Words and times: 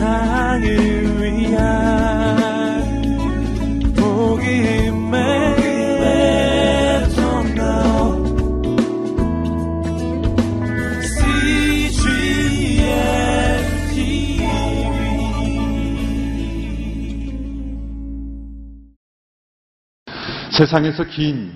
세상을 0.00 0.64
위한 1.20 1.60
복음의 3.94 5.20
세상에서 20.52 21.04
긴, 21.04 21.52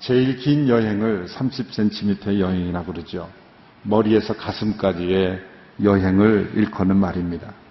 제일 0.00 0.36
긴 0.36 0.68
여행을 0.70 1.26
30cm의 1.26 2.40
여행이라고 2.40 2.92
그러죠. 2.92 3.30
머리에서 3.82 4.34
가슴까지의 4.34 5.42
여행을 5.82 6.52
일컫는 6.54 6.96
말입니다. 6.96 7.63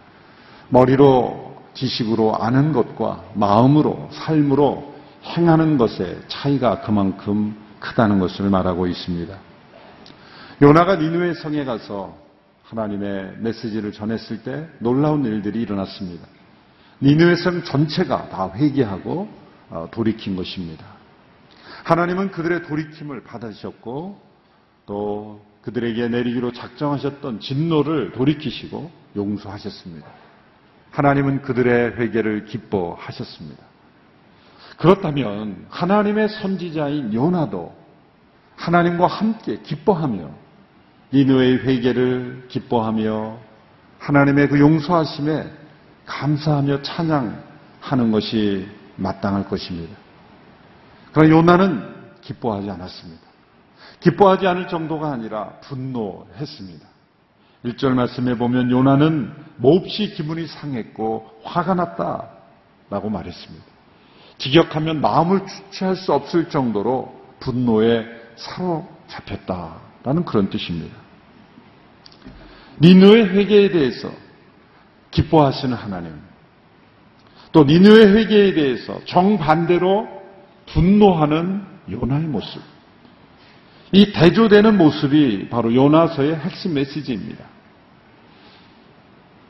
머리로 0.74 1.54
지식으로 1.76 2.36
아는 2.36 2.74
것과 2.74 3.24
마음으로 3.36 4.10
삶으로 4.12 4.92
행하는 5.24 5.78
것의 5.78 6.20
차이가 6.28 6.82
그만큼 6.82 7.56
크다는 7.80 8.20
것을 8.20 8.50
말하고 8.50 8.88
있습니다. 8.88 9.38
요나가 10.64 10.96
니누의 10.96 11.36
성에 11.36 11.64
가서 11.64 12.18
하나님의 12.64 13.36
메시지를 13.40 13.92
전했을 13.92 14.42
때 14.42 14.68
놀라운 14.80 15.24
일들이 15.26 15.62
일어났습니다. 15.62 16.28
니누의 17.02 17.38
성 17.38 17.64
전체가 17.64 18.30
다 18.30 18.52
회개하고 18.56 19.30
어, 19.70 19.88
돌이킨 19.92 20.36
것입니다. 20.36 20.86
하나님은 21.84 22.32
그들의 22.32 22.64
돌이킴을 22.64 23.24
받으셨고 23.24 24.20
또 24.88 25.42
그들에게 25.62 26.08
내리기로 26.08 26.52
작정하셨던 26.52 27.42
진노를 27.42 28.14
돌이키시고 28.14 28.90
용서하셨습니다. 29.16 30.08
하나님은 30.94 31.42
그들의 31.42 31.96
회개를 31.98 32.46
기뻐하셨습니다. 32.46 33.64
그렇다면 34.78 35.66
하나님의 35.70 36.30
선지자인 36.30 37.14
요나도 37.14 37.74
하나님과 38.56 39.08
함께 39.08 39.60
기뻐하며 39.64 40.30
이누의 41.12 41.66
회개를 41.66 42.46
기뻐하며 42.48 43.40
하나님의 43.98 44.50
그 44.50 44.60
용서하심에 44.60 45.52
감사하며 46.06 46.84
찬양하는 46.84 48.12
것이 48.12 48.68
마땅할 48.96 49.48
것입니다. 49.48 49.96
그러나 51.12 51.30
요나는 51.30 51.94
기뻐하지 52.22 52.70
않았습니다. 52.70 53.22
기뻐하지 54.00 54.46
않을 54.46 54.68
정도가 54.68 55.12
아니라 55.12 55.54
분노했습니다. 55.62 56.93
1절 57.66 57.94
말씀에 57.94 58.36
보면 58.36 58.72
요나는 58.72 59.34
몹시 59.58 60.14
기분이 60.14 60.48
상했고 60.48 61.42
화가 61.44 61.76
났다 61.76 62.30
라고 62.90 63.10
말했습니다. 63.10 63.66
직역하면 64.38 65.00
마음을 65.02 65.46
주체할 65.48 65.96
수 65.96 66.12
없을 66.14 66.50
정도로 66.50 67.22
분노에 67.40 68.06
사로잡혔다라는 68.36 70.26
그런 70.26 70.50
뜻입니다. 70.50 70.96
니누의 72.82 73.30
회개에 73.30 73.70
대해서 73.70 74.12
기뻐하시는 75.12 75.76
하나님, 75.76 76.20
또 77.52 77.64
니누의 77.64 78.16
회개에 78.16 78.54
대해서 78.56 79.00
정반대로 79.06 80.08
분노하는 80.66 81.64
요나의 81.90 82.24
모습. 82.24 82.62
이 83.92 84.12
대조되는 84.12 84.76
모습이 84.76 85.50
바로 85.50 85.74
요나서의 85.74 86.36
핵심 86.36 86.74
메시지입니다. 86.74 87.53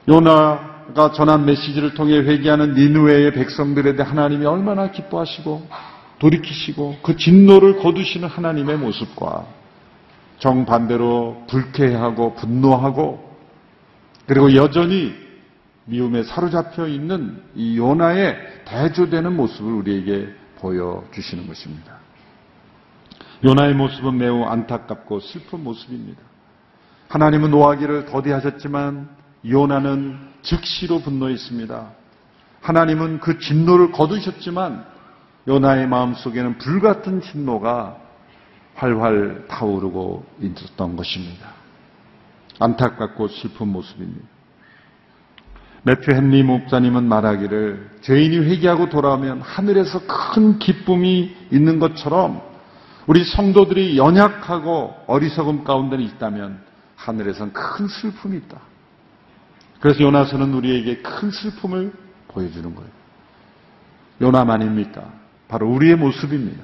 요나가 0.08 1.12
전한 1.14 1.46
메시지를 1.46 1.94
통해 1.94 2.18
회개하는 2.18 2.74
니누웨의 2.74 3.34
백성들에 3.34 3.96
대해 3.96 4.08
하나님이 4.08 4.46
얼마나 4.46 4.92
기뻐하시고 4.92 5.68
돌이키시고 6.20 6.98
그 7.04 7.16
진노를 7.16 7.78
거두시는 7.80 8.28
하나님의 8.28 8.78
모습과 8.78 9.46
정반대로 10.40 11.46
불쾌하고 11.48 12.36
분노하고 12.36 13.34
그리고 14.28 14.56
여전히 14.56 15.14
미움에 15.86 16.24
사로잡혀 16.24 16.88
있는 16.88 17.42
이 17.56 17.78
요나의 17.78 18.38
대조되는 18.66 19.36
모습을 19.36 19.72
우리에게 19.74 20.30
보여주시는 20.60 21.48
것입니다. 21.48 21.98
요나의 23.44 23.74
모습은 23.74 24.18
매우 24.18 24.44
안타깝고 24.44 25.20
슬픈 25.20 25.64
모습입니다. 25.64 26.22
하나님은 27.10 27.52
노하기를 27.52 28.06
더디하셨지만 28.06 29.23
요나는 29.48 30.18
즉시로 30.42 31.00
분노했습니다. 31.00 31.92
하나님은 32.62 33.20
그 33.20 33.40
진노를 33.40 33.92
거두셨지만 33.92 34.86
요나의 35.48 35.88
마음속에는 35.88 36.58
불같은 36.58 37.22
진노가 37.22 37.98
활활 38.76 39.46
타오르고 39.48 40.26
있었던 40.42 40.96
것입니다. 40.96 41.50
안타깝고 42.60 43.28
슬픈 43.28 43.68
모습입니다. 43.68 44.26
매튜 45.84 46.12
헨리 46.12 46.44
목사님은 46.44 47.04
말하기를 47.04 47.98
죄인이 48.02 48.38
회개하고 48.38 48.90
돌아오면 48.90 49.42
하늘에서 49.42 50.02
큰 50.08 50.58
기쁨이 50.58 51.36
있는 51.52 51.80
것처럼 51.80 52.42
우리 53.06 53.26
성도들이 53.26 53.98
연약하고 53.98 54.96
어리석음 55.08 55.66
가운데 55.66 56.02
있다면 56.02 56.62
하늘에선 56.96 57.52
큰 57.52 57.88
슬픔이 57.88 58.38
있다. 58.38 58.62
그래서 59.84 60.00
요나서는 60.00 60.54
우리에게 60.54 61.00
큰 61.00 61.30
슬픔을 61.30 61.92
보여주는 62.30 62.74
거예요. 62.74 62.90
요나만입니까? 64.22 65.12
바로 65.50 65.70
우리의 65.72 65.98
모습입니다. 65.98 66.64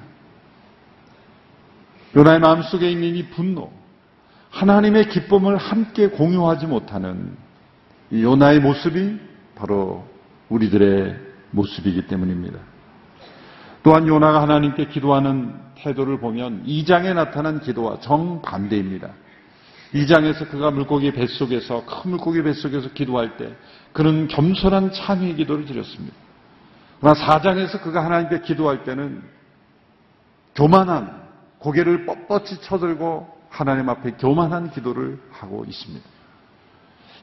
요나의 2.16 2.40
마음속에 2.40 2.90
있는 2.90 3.18
이 3.18 3.28
분노, 3.28 3.74
하나님의 4.52 5.10
기쁨을 5.10 5.58
함께 5.58 6.08
공유하지 6.08 6.68
못하는 6.68 7.36
이 8.10 8.24
요나의 8.24 8.62
모습이 8.62 9.20
바로 9.54 10.08
우리들의 10.48 11.18
모습이기 11.52 12.08
때문입니다. 12.08 12.58
또한 13.84 14.08
요나가 14.08 14.42
하나님께 14.44 14.88
기도하는 14.88 15.56
태도를 15.76 16.22
보면 16.22 16.64
2장에 16.66 17.14
나타난 17.14 17.60
기도와 17.60 18.00
정반대입니다. 18.00 19.10
2장에서 19.94 20.50
그가 20.50 20.72
물고기 20.72 21.12
뱃속에서 21.12 21.86
큰 21.86 22.12
물고기 22.12 22.44
뱃속에서 22.44 22.90
기도할 22.94 23.38
때 23.38 23.56
그는 23.92 24.28
겸손한 24.28 24.92
찬의 24.92 25.36
기도를 25.36 25.66
드렸습니다. 25.66 26.16
그러나 27.00 27.20
4장에서 27.20 27.82
그가 27.82 28.06
하나님께 28.06 28.42
기도할 28.42 28.84
때는 28.84 29.24
교만한 30.56 31.24
고개를 31.60 32.06
뻣뻣이 32.06 32.62
쳐들고 32.62 33.28
하나님 33.50 33.90
앞에 33.90 34.12
교만한 34.12 34.70
기도를 34.72 35.20
하고 35.32 35.66
있습니다. 35.68 36.06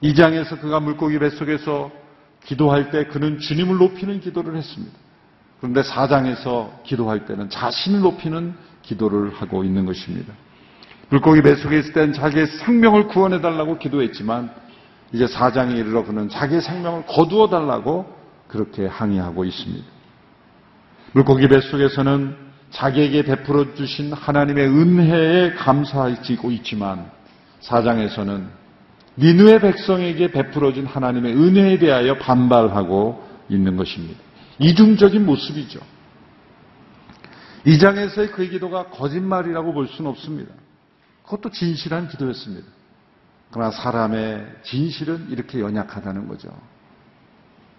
2장에서 0.02 0.60
그가 0.60 0.80
물고기 0.80 1.18
뱃속에서 1.18 1.90
기도할 2.44 2.90
때 2.90 3.06
그는 3.06 3.38
주님을 3.38 3.76
높이는 3.76 4.20
기도를 4.20 4.56
했습니다. 4.56 4.96
그런데 5.60 5.82
4장에서 5.82 6.82
기도할 6.82 7.26
때는 7.26 7.48
자신을 7.48 8.00
높이는 8.00 8.54
기도를 8.82 9.34
하고 9.34 9.64
있는 9.64 9.86
것입니다. 9.86 10.32
물고기 11.08 11.42
뱃속에 11.42 11.78
있을 11.78 11.92
때는 11.92 12.12
자기의 12.12 12.46
생명을 12.46 13.08
구원해달라고 13.08 13.78
기도했지만 13.78 14.50
이제 15.12 15.26
4장에 15.26 15.76
이르러 15.76 16.04
그는 16.04 16.28
자기의 16.28 16.60
생명을 16.60 17.06
거두어 17.06 17.48
달라고 17.48 18.12
그렇게 18.48 18.86
항의하고 18.86 19.44
있습니다. 19.44 19.84
물고기 21.12 21.48
뱃속에서는 21.48 22.36
자기에게 22.70 23.22
베풀어 23.22 23.74
주신 23.74 24.12
하나님의 24.12 24.66
은혜에 24.66 25.52
감사하고 25.54 26.50
있지만 26.50 27.10
4장에서는 27.62 28.48
니누의 29.16 29.60
백성에게 29.60 30.30
베풀어진 30.30 30.86
하나님의 30.86 31.34
은혜에 31.34 31.78
대하여 31.78 32.18
반발하고 32.18 33.24
있는 33.48 33.76
것입니다. 33.76 34.20
이중적인 34.58 35.24
모습이죠. 35.24 35.80
이 37.64 37.78
장에서의 37.78 38.32
그의 38.32 38.50
기도가 38.50 38.86
거짓말이라고 38.90 39.72
볼 39.72 39.88
수는 39.88 40.10
없습니다. 40.10 40.52
그것도 41.26 41.50
진실한 41.50 42.08
기도였습니다. 42.08 42.66
그러나 43.50 43.70
사람의 43.70 44.46
진실은 44.62 45.28
이렇게 45.30 45.60
연약하다는 45.60 46.28
거죠. 46.28 46.48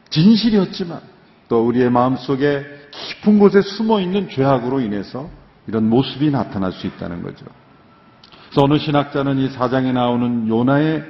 진실이었지만 0.10 1.02
또 1.50 1.66
우리의 1.66 1.90
마음속에 1.90 2.66
깊은 2.92 3.40
곳에 3.40 3.62
숨어 3.62 4.02
있는 4.02 4.30
죄악으로 4.30 4.82
인해서 4.82 5.30
이런 5.66 5.90
모습이 5.90 6.30
나타날 6.30 6.72
수 6.74 6.88
있다는 6.88 7.24
거죠. 7.24 7.46
그래서 8.50 8.64
어느 8.64 8.78
신학자는 8.78 9.38
이 9.40 9.50
사장에 9.50 9.92
나오는 9.92 10.48
요나의 10.48 11.04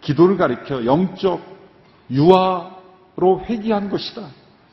기도를 0.00 0.36
가리켜 0.36 0.84
영적 0.84 1.40
유아로 2.10 3.42
회귀한 3.44 3.88
것이다. 3.88 4.22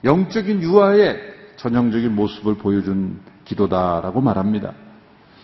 영적인 0.04 0.62
유아의 0.62 1.18
전형적인 1.58 2.16
모습을 2.16 2.56
보여준 2.56 3.22
기도다라고 3.46 4.22
말합니다. 4.22 4.74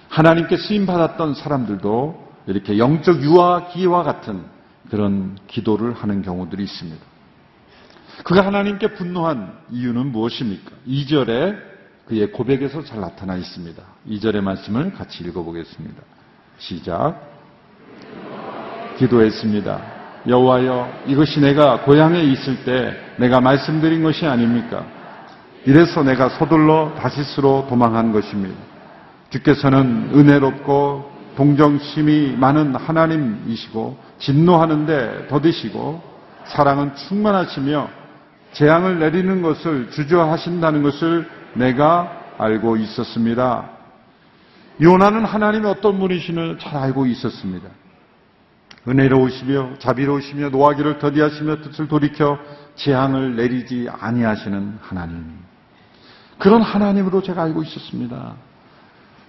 하나님께 0.09 0.57
쓰임 0.57 0.85
받았던 0.85 1.35
사람들도 1.35 2.27
이렇게 2.47 2.77
영적 2.77 3.21
유아 3.21 3.67
기와 3.69 4.03
같은 4.03 4.43
그런 4.89 5.37
기도를 5.47 5.93
하는 5.93 6.21
경우들이 6.21 6.63
있습니다. 6.63 7.05
그가 8.23 8.45
하나님께 8.45 8.93
분노한 8.93 9.53
이유는 9.71 10.11
무엇입니까? 10.11 10.71
2절에 10.87 11.57
그의 12.05 12.31
고백에서 12.31 12.83
잘 12.83 13.01
나타나 13.01 13.35
있습니다. 13.35 13.83
2절의 14.07 14.41
말씀을 14.41 14.93
같이 14.93 15.23
읽어보겠습니다. 15.25 16.01
시작. 16.57 17.21
기도했습니다. 18.97 19.97
여호와여, 20.27 21.03
이것이 21.07 21.39
내가 21.39 21.81
고향에 21.81 22.23
있을 22.23 22.63
때 22.63 22.97
내가 23.17 23.39
말씀드린 23.39 24.03
것이 24.03 24.25
아닙니까? 24.25 24.85
이래서 25.65 26.01
내가 26.01 26.29
서둘러 26.29 26.95
다시스로 26.97 27.67
도망한 27.69 28.11
것입니다. 28.11 28.57
주께서는 29.29 30.11
은혜롭고 30.13 31.17
동정심이 31.35 32.35
많은 32.37 32.75
하나님이시고 32.75 33.97
진노하는데 34.19 35.27
더디시고 35.27 36.01
사랑은 36.45 36.95
충만하시며 36.95 37.89
재앙을 38.53 38.99
내리는 38.99 39.41
것을 39.41 39.91
주저하신다는 39.91 40.81
것을 40.81 41.29
내가 41.53 42.11
알고 42.37 42.77
있었습니다. 42.77 43.69
요나는 44.81 45.25
하나님의 45.25 45.69
어떤 45.71 45.99
분이시는 45.99 46.59
잘 46.59 46.77
알고 46.77 47.05
있었습니다. 47.07 47.67
은혜로우시며 48.87 49.79
자비로우시며 49.79 50.49
노하기를 50.49 50.99
더디하시며 50.99 51.61
뜻을 51.61 51.87
돌이켜 51.87 52.39
재앙을 52.75 53.35
내리지 53.35 53.89
아니하시는 53.91 54.79
하나님. 54.81 55.25
그런 56.37 56.61
하나님으로 56.61 57.21
제가 57.21 57.43
알고 57.43 57.63
있었습니다. 57.63 58.35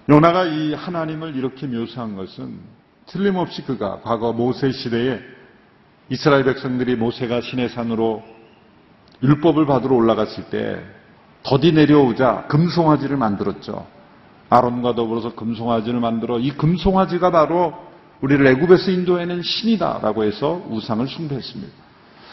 요나가 0.09 0.45
이 0.45 0.73
하나님을 0.73 1.35
이렇게 1.35 1.67
묘사한 1.67 2.15
것은 2.15 2.57
틀림없이 3.05 3.63
그가 3.63 3.99
과거 4.01 4.33
모세 4.33 4.71
시대에 4.71 5.19
이스라엘 6.09 6.45
백성들이 6.45 6.95
모세가 6.95 7.41
시내산으로 7.41 8.23
율법을 9.21 9.67
받으러 9.67 9.95
올라갔을 9.95 10.45
때 10.45 10.81
더디 11.43 11.73
내려오자 11.73 12.47
금송아지를 12.47 13.17
만들었죠. 13.17 13.85
아론과 14.49 14.95
더불어서 14.95 15.35
금송아지를 15.35 15.99
만들어 15.99 16.39
이 16.39 16.51
금송아지가 16.51 17.29
바로 17.29 17.75
우리를 18.21 18.45
애굽에서 18.47 18.89
인도해낸 18.89 19.43
신이다라고 19.43 20.23
해서 20.23 20.65
우상을 20.69 21.07
숭배했습니다. 21.07 21.71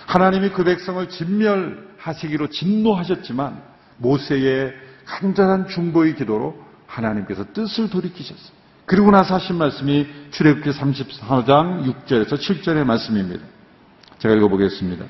하나님이 0.07 0.49
그 0.51 0.65
백성을 0.65 1.07
진멸하시기로 1.11 2.49
진노하셨지만 2.49 3.63
모세의 3.99 4.73
간절한 5.05 5.69
중보의 5.69 6.15
기도로 6.15 6.66
하나님께서 6.87 7.45
뜻을 7.53 7.91
돌이키셨어요. 7.91 8.57
그리고 8.87 9.11
나서 9.11 9.35
하신 9.35 9.57
말씀이 9.57 10.07
출애굽기 10.31 10.71
34장 10.71 11.85
6절에서 11.85 12.35
7절의 12.35 12.85
말씀입니다. 12.85 13.45
제가 14.19 14.35
읽어보겠습니다. 14.35 15.05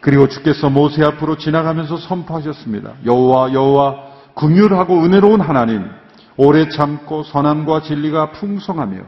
그리고 0.00 0.28
주께서 0.28 0.68
모세 0.68 1.04
앞으로 1.04 1.36
지나가면서 1.38 1.96
선포하셨습니다. 1.96 2.94
여호와 3.06 3.52
여호와 3.52 4.12
긍휼하고 4.34 5.04
은혜로운 5.04 5.40
하나님 5.40 5.88
오래 6.36 6.68
참고 6.68 7.22
선함과 7.22 7.82
진리가 7.82 8.32
풍성하며 8.32 8.98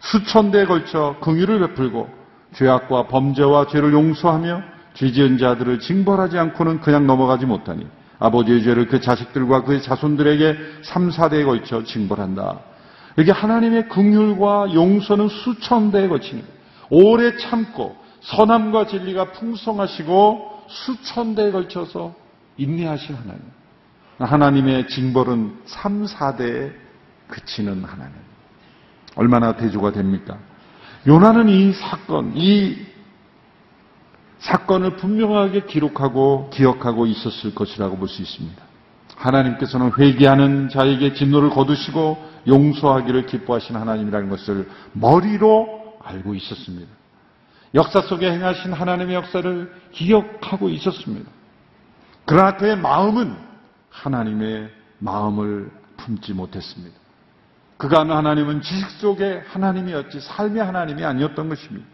수천 0.00 0.50
대에 0.50 0.64
걸쳐 0.64 1.16
긍휼을 1.20 1.60
베풀고 1.60 2.08
죄악과 2.54 3.08
범죄와 3.08 3.66
죄를 3.66 3.92
용서하며 3.92 4.62
죄지은 4.94 5.38
자들을 5.38 5.80
징벌하지 5.80 6.38
않고는 6.38 6.80
그냥 6.80 7.06
넘어가지 7.06 7.44
못하니 7.46 7.86
아버지의 8.20 8.62
죄를 8.62 8.86
그 8.86 9.00
자식들과 9.00 9.64
그의 9.64 9.82
자손들에게 9.82 10.56
3, 10.82 11.08
4대에 11.10 11.44
걸쳐 11.44 11.82
징벌한다. 11.82 12.60
이렇게 13.16 13.32
하나님의 13.32 13.88
긍휼과 13.88 14.74
용서는 14.74 15.28
수천 15.28 15.90
대에 15.90 16.06
걸치는 16.06 16.44
오래 16.90 17.36
참고 17.36 17.96
선함과 18.20 18.86
진리가 18.86 19.32
풍성하시고 19.32 20.64
수천 20.68 21.34
대에 21.34 21.50
걸쳐서 21.50 22.14
인내하신 22.56 23.14
하나님. 23.16 23.40
하나님의 24.18 24.86
징벌은 24.88 25.54
3, 25.64 26.04
4대에 26.04 26.72
그치는 27.28 27.84
하나님. 27.84 28.14
얼마나 29.16 29.56
대조가 29.56 29.92
됩니까? 29.92 30.36
요나는 31.06 31.48
이 31.48 31.72
사건, 31.72 32.32
이 32.36 32.76
사건을 34.40 34.96
분명하게 34.96 35.66
기록하고 35.66 36.50
기억하고 36.50 37.06
있었을 37.06 37.54
것이라고 37.54 37.96
볼 37.96 38.08
수 38.08 38.22
있습니다. 38.22 38.70
하나님께서는 39.16 39.92
회개하는 39.98 40.70
자에게 40.70 41.12
진노를 41.12 41.50
거두시고 41.50 42.16
용서하기를 42.46 43.26
기뻐하신 43.26 43.76
하나님이라는 43.76 44.30
것을 44.30 44.68
머리로 44.92 45.98
알고 46.02 46.34
있었습니다. 46.34 46.90
역사 47.74 48.00
속에 48.00 48.30
행하신 48.32 48.72
하나님의 48.72 49.14
역사를 49.14 49.72
기억하고 49.92 50.70
있었습니다. 50.70 51.30
그러나 52.24 52.56
그의 52.56 52.78
마음은 52.78 53.36
하나님의 53.90 54.70
마음을 54.98 55.70
품지 55.98 56.32
못했습니다. 56.32 56.96
아는 57.78 58.16
하나님은 58.16 58.62
지식 58.62 58.88
속의 58.90 59.42
하나님이었지 59.46 60.20
삶의 60.20 60.62
하나님이 60.62 61.04
아니었던 61.04 61.48
것입니다. 61.48 61.86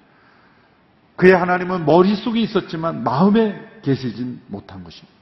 그의 1.17 1.33
하나님은 1.35 1.87
머릿속에 1.87 2.41
있었지만 2.41 3.03
마음에 3.03 3.59
계시진 3.83 4.41
못한 4.49 4.85
것입니다. 4.85 5.15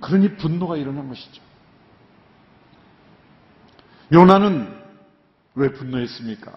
그러니 0.00 0.36
분노가 0.36 0.76
일어난 0.76 1.08
것이죠. 1.08 1.42
요나는 4.12 4.72
왜 5.54 5.72
분노했습니까? 5.72 6.52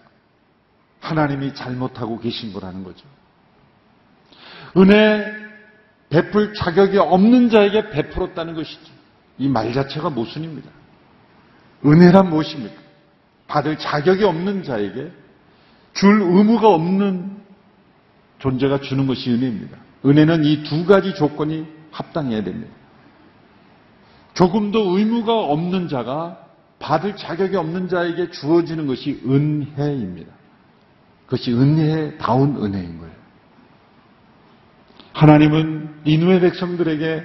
하나님이 0.99 1.53
잘못하고 1.55 2.19
계신 2.19 2.53
거라는 2.53 2.83
거죠. 2.83 3.05
은혜 4.77 5.25
베풀 6.09 6.53
자격이 6.53 6.97
없는 6.97 7.49
자에게 7.49 7.89
베풀었다는 7.89 8.53
것이죠. 8.55 8.91
이 9.37 9.47
말 9.47 9.73
자체가 9.73 10.09
모순입니다. 10.11 10.69
은혜란 11.85 12.29
무엇입니까? 12.29 12.79
받을 13.47 13.77
자격이 13.77 14.23
없는 14.23 14.63
자에게 14.63 15.11
줄 15.93 16.21
의무가 16.21 16.67
없는 16.69 17.40
존재가 18.41 18.81
주는 18.81 19.07
것이 19.07 19.31
은혜입니다. 19.31 19.77
은혜는 20.05 20.43
이 20.45 20.63
두 20.63 20.85
가지 20.85 21.13
조건이 21.15 21.65
합당해야 21.91 22.43
됩니다. 22.43 22.71
조금도 24.33 24.97
의무가 24.97 25.33
없는 25.39 25.87
자가 25.87 26.39
받을 26.79 27.15
자격이 27.15 27.55
없는 27.55 27.87
자에게 27.89 28.31
주어지는 28.31 28.87
것이 28.87 29.21
은혜입니다. 29.25 30.31
그것이 31.25 31.53
은혜다운 31.53 32.57
은혜인 32.63 32.97
거예요. 32.97 33.13
하나님은 35.13 36.01
이누의 36.05 36.39
백성들에게 36.39 37.23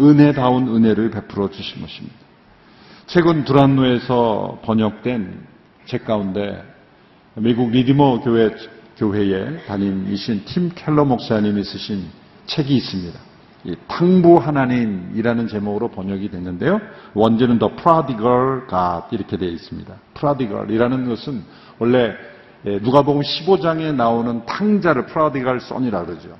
은혜다운 0.00 0.68
은혜를 0.68 1.10
베풀어 1.10 1.50
주신 1.50 1.80
것입니다. 1.80 2.16
최근 3.06 3.44
두란노에서 3.44 4.60
번역된 4.64 5.46
책 5.86 6.04
가운데 6.04 6.62
미국 7.34 7.70
리디머 7.70 8.20
교회 8.20 8.50
교회의 9.00 9.64
담임이신 9.66 10.44
팀 10.44 10.70
켈러 10.74 11.06
목사님이 11.06 11.64
쓰신 11.64 12.04
책이 12.44 12.76
있습니다. 12.76 13.18
탕부 13.88 14.36
하나님이라는 14.36 15.48
제목으로 15.48 15.88
번역이 15.88 16.30
됐는데요. 16.30 16.80
원제는 17.14 17.58
The 17.58 17.76
Prodigal 17.76 18.66
God 18.68 19.06
이렇게 19.12 19.38
되어 19.38 19.48
있습니다. 19.48 19.94
Prodigal이라는 20.14 21.08
것은 21.08 21.42
원래 21.78 22.14
누가복음 22.64 23.22
15장에 23.22 23.94
나오는 23.94 24.44
탕자를 24.44 25.06
Prodigal 25.06 25.56
son이라 25.56 26.04
그러죠. 26.04 26.36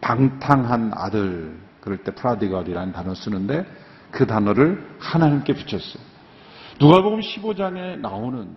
방탕한 0.00 0.92
아들 0.94 1.54
그럴 1.82 1.98
때 1.98 2.14
Prodigal이라는 2.14 2.94
단어 2.94 3.14
쓰는데 3.14 3.66
그 4.10 4.26
단어를 4.26 4.86
하나님께 4.98 5.52
붙였어요. 5.52 6.02
누가복음 6.80 7.20
15장에 7.20 7.98
나오는 7.98 8.56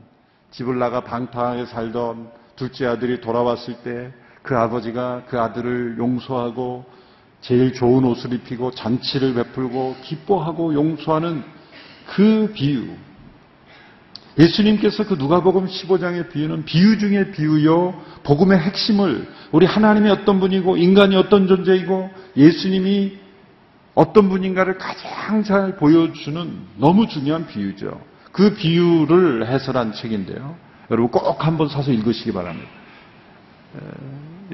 집을 0.51 0.79
나가 0.79 1.01
방탕하게 1.01 1.65
살던 1.65 2.42
둘째 2.55 2.85
아들이 2.85 3.21
돌아왔을 3.21 3.75
때 3.83 4.23
그 4.43 4.57
아버지가 4.57 5.23
그 5.29 5.39
아들을 5.39 5.97
용서하고 5.97 6.85
제일 7.41 7.73
좋은 7.73 8.03
옷을 8.03 8.33
입히고 8.33 8.71
잔치를 8.71 9.33
베풀고 9.33 9.97
기뻐하고 10.03 10.73
용서하는 10.73 11.43
그 12.07 12.51
비유. 12.53 12.85
예수님께서 14.37 15.05
그 15.05 15.13
누가복음 15.13 15.67
15장의 15.67 16.29
비유는 16.29 16.65
비유 16.65 16.97
중의 16.97 17.31
비유요. 17.31 18.01
복음의 18.23 18.59
핵심을 18.59 19.27
우리 19.51 19.65
하나님이 19.65 20.09
어떤 20.09 20.39
분이고 20.39 20.77
인간이 20.77 21.15
어떤 21.15 21.47
존재이고 21.47 22.09
예수님이 22.35 23.19
어떤 23.93 24.27
분인가를 24.27 24.77
가장 24.77 25.43
잘 25.43 25.77
보여주는 25.77 26.51
너무 26.77 27.07
중요한 27.07 27.45
비유죠. 27.47 28.01
그 28.31 28.55
비유를 28.55 29.47
해설한 29.47 29.93
책인데요. 29.93 30.57
여러분 30.91 31.11
꼭 31.11 31.45
한번 31.45 31.69
사서 31.69 31.91
읽으시기 31.91 32.31
바랍니다. 32.33 32.69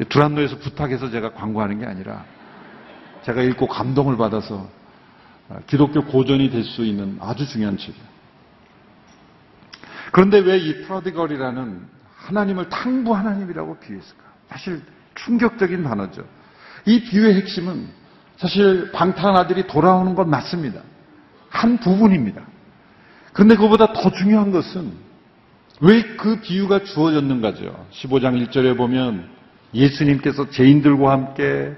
두란노에서 0.09 0.57
부탁해서 0.59 1.09
제가 1.09 1.33
광고하는 1.33 1.79
게 1.79 1.85
아니라 1.85 2.23
제가 3.23 3.41
읽고 3.41 3.67
감동을 3.67 4.17
받아서 4.17 4.69
기독교 5.67 6.03
고전이 6.05 6.51
될 6.51 6.63
수 6.63 6.85
있는 6.85 7.17
아주 7.19 7.47
중요한 7.47 7.77
책이에요. 7.77 8.09
그런데 10.11 10.39
왜 10.39 10.57
이 10.57 10.81
프로디걸이라는 10.83 11.99
하나님을 12.15 12.69
탕부 12.69 13.15
하나님이라고 13.15 13.79
비유했을까? 13.79 14.23
사실 14.49 14.81
충격적인 15.15 15.83
단어죠. 15.83 16.23
이 16.85 17.01
비유의 17.01 17.35
핵심은 17.35 17.87
사실 18.37 18.91
방탕한 18.91 19.35
아들이 19.35 19.67
돌아오는 19.67 20.15
건 20.15 20.29
맞습니다. 20.29 20.81
한 21.49 21.77
부분입니다. 21.79 22.41
그런데 23.33 23.55
그보다 23.55 23.91
더 23.93 24.11
중요한 24.11 24.51
것은 24.51 24.93
왜 25.81 26.09
그 26.19 26.41
비유가 26.41 26.83
주어졌는가죠. 26.83 27.87
15장 27.91 28.45
1절에 28.47 28.75
보면 28.75 29.29
예수님께서 29.73 30.49
죄인들과 30.49 31.11
함께 31.11 31.73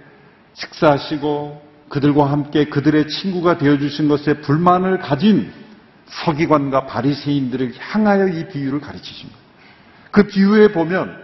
식사하시고 0.53 1.61
그들과 1.89 2.31
함께 2.31 2.65
그들의 2.65 3.07
친구가 3.07 3.59
되어주신 3.59 4.07
것에 4.07 4.41
불만을 4.41 4.99
가진 4.99 5.51
서기관과 6.07 6.87
바리새인들을 6.87 7.73
향하여 7.77 8.27
이 8.29 8.47
비유를 8.47 8.81
가르치신 8.81 9.29
거예요. 9.29 9.41
그 10.09 10.27
비유에 10.27 10.69
보면 10.69 11.15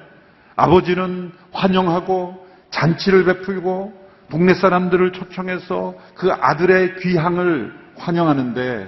아버지는 0.56 1.32
환영하고 1.52 2.46
잔치를 2.70 3.26
베풀고 3.26 4.08
동네 4.30 4.54
사람들을 4.54 5.14
초청해서 5.14 5.96
그 6.14 6.32
아들의 6.32 6.98
귀향을 7.00 7.74
환영하는데 7.96 8.88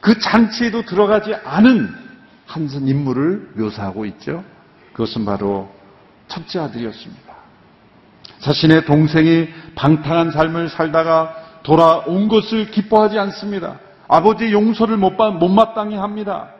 그 0.00 0.18
잔치에도 0.18 0.82
들어가지 0.82 1.34
않은 1.34 2.03
한 2.46 2.68
인물을 2.70 3.52
묘사하고 3.56 4.04
있죠. 4.06 4.44
그것은 4.92 5.24
바로 5.24 5.68
첫째 6.28 6.60
아들이었습니다. 6.60 7.34
자신의 8.40 8.84
동생이 8.84 9.48
방탕한 9.74 10.30
삶을 10.30 10.68
살다가 10.68 11.34
돌아온 11.62 12.28
것을 12.28 12.70
기뻐하지 12.70 13.18
않습니다. 13.18 13.78
아버지의 14.08 14.52
용서를 14.52 14.96
못, 14.96 15.14
마땅히 15.16 15.96
합니다. 15.96 16.50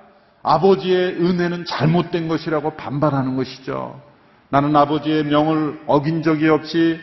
아버지의 0.42 1.16
은혜는 1.16 1.64
잘못된 1.66 2.28
것이라고 2.28 2.70
반발하는 2.76 3.36
것이죠. 3.36 4.00
나는 4.48 4.74
아버지의 4.74 5.24
명을 5.24 5.82
어긴 5.86 6.22
적이 6.22 6.48
없이 6.48 6.98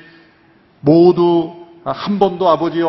모두 0.79 1.61
한 1.83 2.19
번도 2.19 2.47
아버지의 2.49 2.83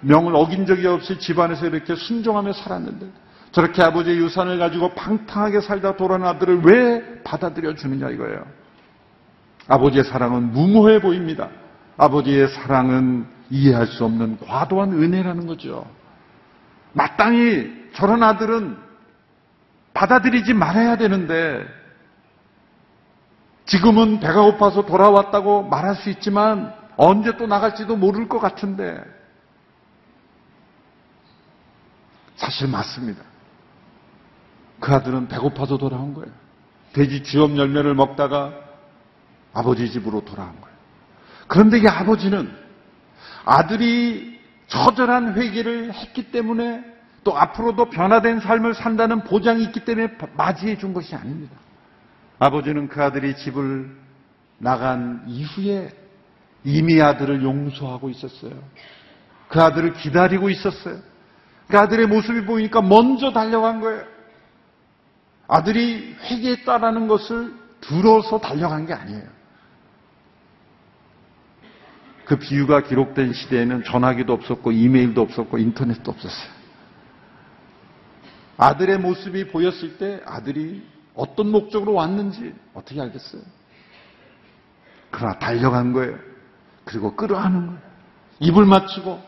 명을, 0.00 0.36
어긴 0.36 0.66
적이 0.66 0.88
없이 0.88 1.18
집안에서 1.18 1.66
이렇게 1.66 1.94
순종하며 1.94 2.52
살았는데 2.52 3.06
저렇게 3.54 3.84
아버지의 3.84 4.18
유산을 4.18 4.58
가지고 4.58 4.94
방탕하게 4.94 5.60
살다 5.60 5.96
돌아온 5.96 6.24
아들을 6.24 6.62
왜 6.62 7.22
받아들여 7.22 7.76
주느냐 7.76 8.10
이거예요. 8.10 8.44
아버지의 9.68 10.02
사랑은 10.02 10.52
무모해 10.52 11.00
보입니다. 11.00 11.50
아버지의 11.96 12.48
사랑은 12.48 13.26
이해할 13.50 13.86
수 13.86 14.04
없는 14.04 14.38
과도한 14.40 14.92
은혜라는 14.92 15.46
거죠. 15.46 15.86
마땅히 16.94 17.70
저런 17.94 18.24
아들은 18.24 18.76
받아들이지 19.94 20.52
말아야 20.52 20.96
되는데 20.96 21.64
지금은 23.66 24.18
배가 24.18 24.42
고파서 24.42 24.84
돌아왔다고 24.84 25.62
말할 25.62 25.94
수 25.94 26.10
있지만 26.10 26.74
언제 26.96 27.36
또 27.36 27.46
나갈지도 27.46 27.94
모를 27.94 28.28
것 28.28 28.40
같은데 28.40 29.00
사실 32.34 32.66
맞습니다. 32.66 33.33
그 34.84 34.92
아들은 34.92 35.28
배고파서 35.28 35.78
돌아온 35.78 36.12
거예요. 36.12 36.30
돼지 36.92 37.22
쥐업 37.22 37.56
열매를 37.56 37.94
먹다가 37.94 38.52
아버지 39.54 39.90
집으로 39.90 40.26
돌아온 40.26 40.60
거예요. 40.60 40.76
그런데 41.48 41.78
이 41.78 41.88
아버지는 41.88 42.54
아들이 43.46 44.38
처절한 44.66 45.38
회개를 45.38 45.94
했기 45.94 46.30
때문에 46.30 46.84
또 47.24 47.34
앞으로도 47.34 47.88
변화된 47.88 48.40
삶을 48.40 48.74
산다는 48.74 49.24
보장이 49.24 49.62
있기 49.64 49.86
때문에 49.86 50.18
맞이해 50.36 50.76
준 50.76 50.92
것이 50.92 51.14
아닙니다. 51.14 51.56
아버지는 52.38 52.88
그 52.88 53.02
아들이 53.02 53.34
집을 53.36 53.90
나간 54.58 55.24
이후에 55.26 55.92
이미 56.62 57.00
아들을 57.00 57.42
용서하고 57.42 58.10
있었어요. 58.10 58.52
그 59.48 59.62
아들을 59.62 59.94
기다리고 59.94 60.50
있었어요. 60.50 60.98
그 61.68 61.78
아들의 61.78 62.06
모습이 62.06 62.44
보이니까 62.44 62.82
먼저 62.82 63.32
달려간 63.32 63.80
거예요. 63.80 64.13
아들이 65.46 66.16
회개했다라는 66.22 67.08
것을 67.08 67.54
들어서 67.80 68.40
달려간 68.40 68.86
게 68.86 68.94
아니에요. 68.94 69.34
그 72.24 72.38
비유가 72.38 72.82
기록된 72.82 73.34
시대에는 73.34 73.84
전화기도 73.84 74.32
없었고 74.32 74.72
이메일도 74.72 75.20
없었고 75.20 75.58
인터넷도 75.58 76.10
없었어요. 76.10 76.54
아들의 78.56 78.98
모습이 78.98 79.48
보였을 79.48 79.98
때 79.98 80.22
아들이 80.24 80.86
어떤 81.14 81.50
목적으로 81.50 81.92
왔는지 81.94 82.54
어떻게 82.72 83.00
알겠어요? 83.00 83.42
그러나 85.10 85.38
달려간 85.38 85.92
거예요. 85.92 86.18
그리고 86.84 87.14
끌어안은 87.14 87.66
거예요. 87.66 87.80
입을 88.40 88.64
맞추고 88.64 89.22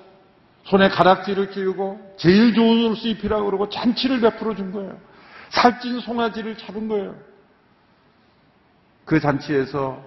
손에 0.65 0.89
가락지를 0.89 1.51
끼우고 1.51 2.15
제일 2.19 2.55
좋은 2.55 2.91
옷을 2.91 3.11
입히라고 3.11 3.45
그러고 3.45 3.69
잔치를 3.69 4.21
베풀어 4.21 4.55
준 4.55 4.73
거예요. 4.73 4.99
살찐 5.51 6.01
송아지를 6.01 6.57
잡은 6.59 6.89
거예요. 6.89 7.15
그 9.05 9.21
잔치에서 9.21 10.03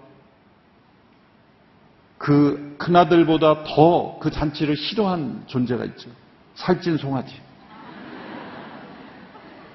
그 2.18 2.76
큰아들보다 2.78 3.64
더 3.64 4.20
그 4.20 4.30
잔치를 4.30 4.76
싫어한 4.76 5.44
존재가 5.48 5.86
있죠. 5.86 6.10
살찐 6.56 6.98
송아지. 6.98 7.42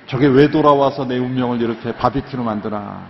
저게 0.06 0.26
왜 0.26 0.50
돌아와서 0.50 1.06
내 1.06 1.16
운명을 1.16 1.62
이렇게 1.62 1.96
바비큐로 1.96 2.44
만드나. 2.44 3.08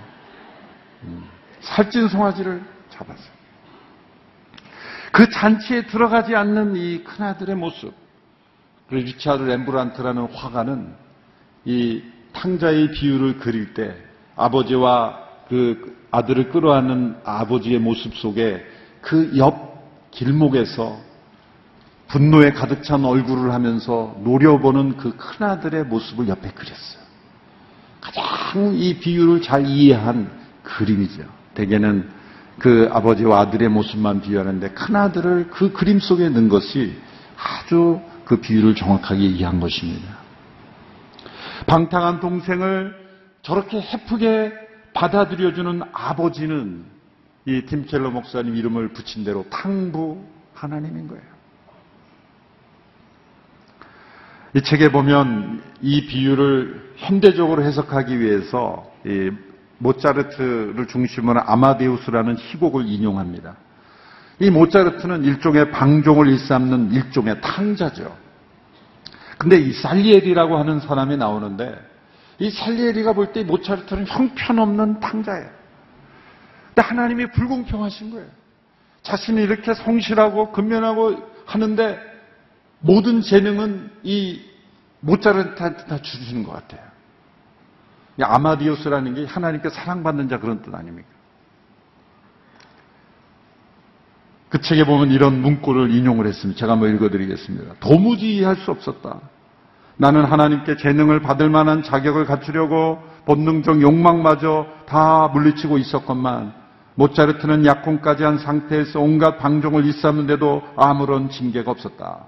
음, 1.03 1.29
살찐 1.61 2.09
송아지를 2.09 2.63
잡았어요. 2.91 3.35
그 5.11 5.29
잔치에 5.29 5.87
들어가지 5.87 6.37
않는 6.37 6.77
이 6.77 7.03
큰아들의 7.03 7.57
모습. 7.57 7.93
그리고 8.89 9.07
리차드 9.07 9.43
렘브란트라는 9.43 10.33
화가는 10.33 10.95
이 11.65 12.03
탕자의 12.35 12.91
비유를 12.91 13.39
그릴 13.39 13.73
때 13.75 13.95
아버지와 14.37 15.19
그 15.49 15.97
아들을 16.11 16.51
끌어안는 16.51 17.17
아버지의 17.25 17.79
모습 17.79 18.15
속에 18.17 18.65
그 19.01 19.33
옆 19.37 19.75
길목에서 20.15 20.99
분노에 22.09 22.53
가득 22.53 22.85
찬 22.85 23.05
얼굴을 23.05 23.53
하면서 23.53 24.17
노려보는 24.23 24.97
그 24.97 25.17
큰아들의 25.17 25.85
모습을 25.85 26.29
옆에 26.29 26.51
그렸어요. 26.51 27.03
가장 28.01 28.75
이 28.75 28.99
비유를 28.99 29.43
잘 29.43 29.67
이해한 29.67 30.31
그림이죠. 30.63 31.25
대개는 31.55 32.09
그 32.59 32.89
아버지와 32.93 33.41
아들의 33.41 33.69
모습만 33.69 34.21
비유하는데 34.21 34.71
큰아들을 34.71 35.49
그 35.51 35.73
그림 35.73 35.99
속에 35.99 36.29
넣은 36.29 36.49
것이 36.49 36.95
아주 37.37 38.01
그 38.25 38.37
비유를 38.37 38.75
정확하게 38.75 39.21
이해한 39.21 39.59
것입니다. 39.59 40.24
방탕한 41.67 42.21
동생을 42.21 42.95
저렇게 43.43 43.81
해프게 43.81 44.53
받아들여주는 44.95 45.83
아버지는 45.93 46.85
이 47.47 47.63
팀켈러 47.63 48.11
목사님 48.11 48.57
이름을 48.57 48.93
붙인 48.93 49.25
대로 49.25 49.45
탕부 49.51 50.25
하나님인 50.55 51.09
거예요. 51.09 51.35
이 54.55 54.63
책에 54.63 54.93
보면 54.93 55.63
이 55.83 56.07
비유를 56.07 56.93
현대적으로 56.97 57.63
해석하기 57.65 58.21
위해서 58.21 58.91
모차르트를 59.79 60.87
중심으로 60.87 61.41
아마데우스라는 61.45 62.37
희곡을 62.37 62.87
인용합니다. 62.87 63.57
이 64.39 64.51
모차르트는 64.51 65.25
일종의 65.25 65.71
방종을 65.71 66.29
일삼는 66.29 66.93
일종의 66.93 67.41
탕자죠. 67.41 68.24
근데 69.39 69.59
이 69.59 69.73
살리에리라고 69.73 70.57
하는 70.59 70.81
사람이 70.81 71.17
나오는데 71.17 71.75
이 72.39 72.51
살리에리가 72.51 73.13
볼 73.13 73.33
때 73.33 73.45
모차르트는 73.45 74.07
형편없는 74.07 75.01
탕자예요. 75.01 75.49
근데 76.69 76.83
하나님이 76.83 77.27
불공평하신 77.31 78.11
거예요. 78.11 78.27
자신이 79.03 79.43
이렇게 79.43 79.75
성실하고 79.75 80.53
근면하고 80.53 81.17
하는데 81.47 81.99
모든 82.81 83.21
재능은 83.21 83.91
이 84.03 84.43
모짜르트한테 85.01 85.85
다 85.87 85.99
주시는 85.99 86.43
것 86.45 86.53
같아요. 86.53 86.81
아마디오스라는 88.21 89.15
게 89.15 89.25
하나님께 89.25 89.71
사랑받는 89.71 90.29
자 90.29 90.39
그런 90.39 90.63
뜻 90.63 90.75
아닙니까? 90.75 91.09
그 94.55 94.61
책에 94.61 94.85
보면 94.85 95.11
이런 95.11 95.43
문구를 95.43 95.91
인용을 95.91 96.29
했습니다. 96.29 96.57
제가 96.57 96.75
한번 96.75 96.95
읽어드리겠습니다. 96.95 97.75
도무지 97.81 98.37
이해할 98.37 98.55
수 98.55 98.71
없었다. 98.71 99.19
나는 99.97 100.25
하나님께 100.25 100.77
재능을 100.77 101.23
받을 101.23 101.51
만한 101.51 101.83
자격을 101.83 102.25
갖추려고 102.25 103.01
본능적 103.25 103.83
욕망마저 103.83 104.69
다 104.87 105.27
물리치고 105.33 105.79
있었건만 105.79 106.55
모차르트는 106.95 107.67
약혼까지 107.67 108.23
한 108.23 108.39
상태에서 108.39 109.01
온갖 109.01 109.39
방종을 109.39 109.85
일삼는데도 109.87 110.63
아무런 110.77 111.31
징계가 111.31 111.73
없었다. 111.73 112.21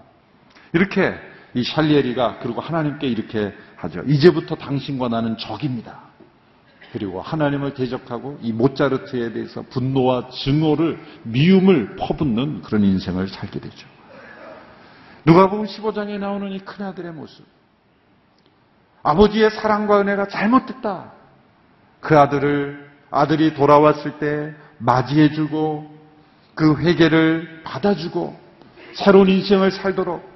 이렇게 0.73 1.14
이 1.54 1.62
샬리에리가 1.62 2.40
그리고 2.42 2.61
하나님께 2.61 3.06
이렇게 3.06 3.54
하죠. 3.76 4.02
이제부터 4.04 4.56
당신과 4.56 5.06
나는 5.06 5.38
적입니다. 5.38 6.05
그리고 6.96 7.20
하나님을 7.20 7.74
대적하고 7.74 8.38
이 8.40 8.54
모차르트에 8.54 9.34
대해서 9.34 9.60
분노와 9.68 10.30
증오를 10.30 10.98
미움을 11.24 11.96
퍼붓는 11.96 12.62
그런 12.62 12.84
인생을 12.84 13.28
살게 13.28 13.60
되죠. 13.60 13.86
누가복음 15.26 15.66
15장에 15.66 16.18
나오는 16.18 16.50
이 16.52 16.58
큰아들의 16.58 17.12
모습. 17.12 17.44
아버지의 19.02 19.50
사랑과 19.50 20.00
은혜가 20.00 20.28
잘못됐다. 20.28 21.12
그 22.00 22.18
아들을 22.18 22.90
아들이 23.10 23.52
돌아왔을 23.52 24.18
때 24.18 24.54
맞이해주고 24.78 25.94
그 26.54 26.78
회개를 26.78 27.60
받아주고 27.62 28.40
새로운 28.94 29.28
인생을 29.28 29.70
살도록 29.70 30.26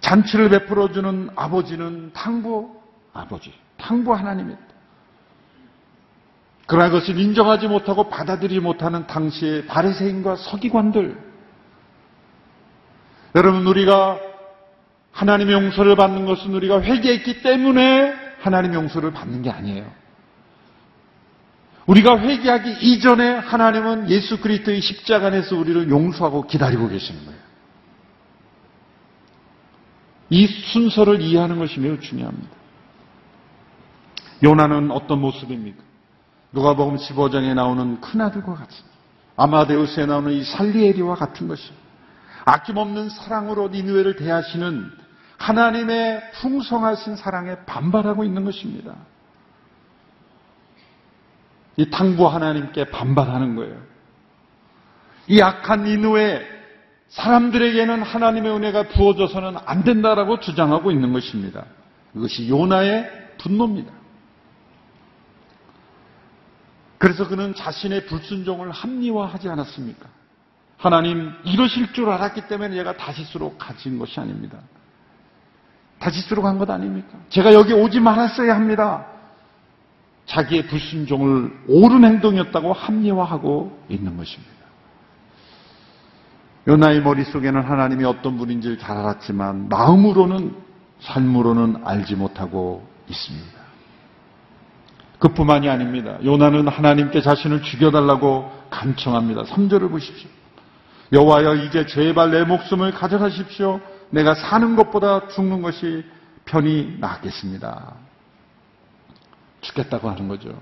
잔치를 0.00 0.48
베풀어주는 0.48 1.28
아버지는 1.36 2.10
탕부 2.14 2.74
아버지, 3.12 3.52
탕부 3.76 4.14
하나님입니다. 4.14 4.69
그러나 6.70 6.88
그것을 6.88 7.18
인정하지 7.18 7.66
못하고 7.66 8.08
받아들이지 8.08 8.60
못하는 8.60 9.04
당시의 9.08 9.66
바리새인과 9.66 10.36
서기관들. 10.36 11.18
여러분 13.34 13.66
우리가 13.66 14.20
하나님의 15.10 15.52
용서를 15.52 15.96
받는 15.96 16.26
것은 16.26 16.54
우리가 16.54 16.80
회개했기 16.80 17.42
때문에 17.42 18.14
하나님의 18.42 18.76
용서를 18.76 19.10
받는 19.10 19.42
게 19.42 19.50
아니에요. 19.50 19.84
우리가 21.86 22.20
회개하기 22.20 22.76
이전에 22.82 23.30
하나님은 23.30 24.08
예수 24.08 24.38
그리스도의 24.40 24.80
십자가 24.80 25.26
안에서 25.26 25.56
우리를 25.56 25.90
용서하고 25.90 26.46
기다리고 26.46 26.88
계시는 26.88 27.24
거예요. 27.24 27.40
이 30.28 30.46
순서를 30.46 31.20
이해하는 31.20 31.58
것이 31.58 31.80
매우 31.80 31.98
중요합니다. 31.98 32.48
요나는 34.44 34.92
어떤 34.92 35.20
모습입니까? 35.20 35.89
누가복음 36.52 36.96
15장에 36.96 37.54
나오는 37.54 38.00
큰아들과 38.00 38.54
같은 38.54 38.76
아마데우스에 39.36 40.06
나오는 40.06 40.32
이 40.32 40.44
살리에리와 40.44 41.14
같은 41.14 41.48
것이 41.48 41.72
아낌없는 42.44 43.10
사랑으로 43.10 43.68
니누에를 43.68 44.16
대하시는 44.16 44.90
하나님의 45.38 46.32
풍성하신 46.34 47.16
사랑에 47.16 47.56
반발하고 47.66 48.24
있는 48.24 48.44
것입니다. 48.44 48.94
이 51.76 51.88
탕부 51.88 52.26
하나님께 52.26 52.90
반발하는 52.90 53.56
거예요. 53.56 53.76
이 55.28 55.40
악한 55.40 55.84
니누에 55.84 56.44
사람들에게는 57.08 58.02
하나님의 58.02 58.52
은혜가 58.52 58.88
부어져서는 58.88 59.56
안 59.64 59.84
된다라고 59.84 60.40
주장하고 60.40 60.90
있는 60.90 61.12
것입니다. 61.12 61.64
이것이 62.14 62.48
요나의 62.48 63.08
분노입니다. 63.38 63.99
그래서 67.00 67.26
그는 67.26 67.54
자신의 67.54 68.04
불순종을 68.04 68.70
합리화하지 68.72 69.48
않았습니까? 69.48 70.06
하나님 70.76 71.32
이러실 71.44 71.94
줄 71.94 72.10
알았기 72.10 72.46
때문에 72.46 72.76
얘가 72.76 72.94
다시스로 72.94 73.56
가진 73.56 73.98
것이 73.98 74.20
아닙니다. 74.20 74.58
다시스로 75.98 76.42
간 76.42 76.58
것 76.58 76.68
아닙니까? 76.68 77.16
제가 77.30 77.54
여기 77.54 77.72
오지 77.72 78.00
말았어야 78.00 78.54
합니다. 78.54 79.06
자기의 80.26 80.66
불순종을 80.66 81.50
옳은 81.68 82.04
행동이었다고 82.04 82.74
합리화하고 82.74 83.86
있는 83.88 84.18
것입니다. 84.18 84.52
요나의 86.68 87.00
머릿속에는 87.00 87.62
하나님이 87.62 88.04
어떤 88.04 88.36
분인지를 88.36 88.76
잘 88.78 88.98
알았지만 88.98 89.70
마음으로는 89.70 90.54
삶으로는 91.00 91.80
알지 91.82 92.16
못하고 92.16 92.86
있습니다. 93.08 93.59
그뿐만이 95.20 95.68
아닙니다. 95.68 96.18
요나는 96.24 96.66
하나님께 96.66 97.20
자신을 97.20 97.62
죽여달라고 97.62 98.50
간청합니다. 98.70 99.44
3절을 99.44 99.90
보십시오. 99.90 100.28
여호와여 101.12 101.56
이제 101.56 101.86
제발 101.86 102.30
내 102.30 102.44
목숨을 102.44 102.92
가져가십시오. 102.92 103.80
내가 104.10 104.34
사는 104.34 104.76
것보다 104.76 105.28
죽는 105.28 105.60
것이 105.62 106.04
편히 106.46 106.96
낫겠습니다. 106.98 107.94
죽겠다고 109.60 110.08
하는 110.08 110.26
거죠. 110.26 110.58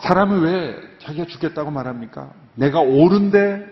사람은 0.00 0.40
왜 0.40 0.76
자기가 0.98 1.26
죽겠다고 1.26 1.70
말합니까? 1.70 2.30
내가 2.56 2.80
옳은데 2.80 3.64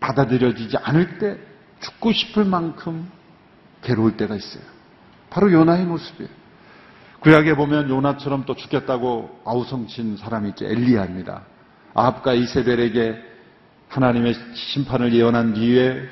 받아들여지지 0.00 0.76
않을 0.76 1.18
때 1.18 1.38
죽고 1.80 2.12
싶을 2.12 2.44
만큼 2.44 3.10
괴로울 3.82 4.16
때가 4.16 4.34
있어요. 4.34 4.62
바로 5.30 5.50
요나의 5.52 5.84
모습이에요. 5.86 6.30
구약에 7.26 7.56
보면 7.56 7.90
요나처럼 7.90 8.44
또 8.46 8.54
죽겠다고 8.54 9.40
아우성친 9.44 10.16
사람이 10.16 10.50
있죠. 10.50 10.64
엘리야입니다. 10.64 11.42
아합과 11.92 12.34
이세벨에게 12.34 13.20
하나님의 13.88 14.32
심판을 14.54 15.12
예언한 15.12 15.54
뒤에 15.54 16.02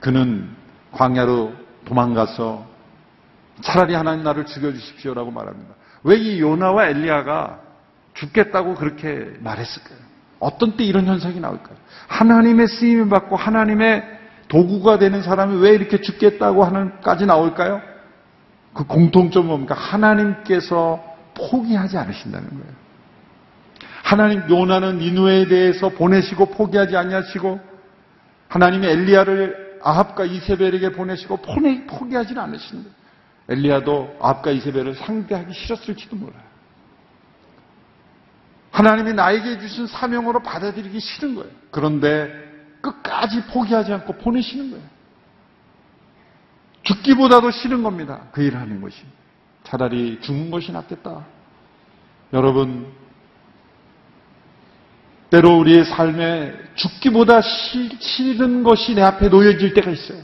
그는 0.00 0.48
광야로 0.90 1.52
도망가서 1.84 2.66
차라리 3.60 3.94
하나님 3.94 4.24
나를 4.24 4.46
죽여주십시오라고 4.46 5.30
말합니다. 5.30 5.74
왜 6.02 6.16
이 6.16 6.40
요나와 6.40 6.88
엘리야가 6.88 7.60
죽겠다고 8.14 8.74
그렇게 8.74 9.30
말했을까요? 9.38 9.98
어떤 10.40 10.76
때 10.76 10.82
이런 10.82 11.06
현상이 11.06 11.38
나올까요? 11.38 11.76
하나님의 12.08 12.66
쓰임을 12.66 13.08
받고 13.10 13.36
하나님의 13.36 14.02
도구가 14.48 14.98
되는 14.98 15.22
사람이 15.22 15.60
왜 15.60 15.70
이렇게 15.70 16.00
죽겠다고 16.00 16.64
하는까지 16.64 17.26
나올까요? 17.26 17.80
그 18.78 18.84
공통점은 18.84 19.48
뭡니까? 19.48 19.74
하나님께서 19.74 21.02
포기하지 21.34 21.98
않으신다는 21.98 22.48
거예요. 22.48 22.72
하나님 24.04 24.48
요나는 24.48 24.98
니누에 24.98 25.48
대해서 25.48 25.88
보내시고 25.88 26.50
포기하지 26.50 26.96
아니하시고 26.96 27.58
하나님이 28.46 28.86
엘리야를 28.86 29.80
아합과 29.82 30.26
이세벨에게 30.26 30.92
보내시고 30.92 31.38
포기하지는 31.88 32.40
않으신다. 32.40 32.88
엘리야도 33.48 34.18
아합과 34.20 34.52
이세벨을 34.52 34.94
상대하기 34.94 35.52
싫었을지도 35.52 36.14
몰라요. 36.14 36.48
하나님이 38.70 39.12
나에게 39.12 39.58
주신 39.58 39.88
사명으로 39.88 40.44
받아들이기 40.44 41.00
싫은 41.00 41.34
거예요. 41.34 41.50
그런데 41.72 42.32
끝까지 42.80 43.42
포기하지 43.46 43.92
않고 43.92 44.12
보내시는 44.18 44.70
거예요. 44.70 44.97
죽기보다도 46.88 47.50
싫은 47.50 47.82
겁니다. 47.82 48.22
그 48.32 48.42
일을 48.42 48.58
하는 48.58 48.80
것이. 48.80 48.96
차라리 49.64 50.18
죽는 50.22 50.50
것이 50.50 50.72
낫겠다. 50.72 51.24
여러분, 52.32 52.86
때로 55.30 55.58
우리의 55.58 55.84
삶에 55.84 56.54
죽기보다 56.74 57.40
싫은 57.42 58.62
것이 58.62 58.94
내 58.94 59.02
앞에 59.02 59.28
놓여질 59.28 59.74
때가 59.74 59.90
있어요. 59.90 60.22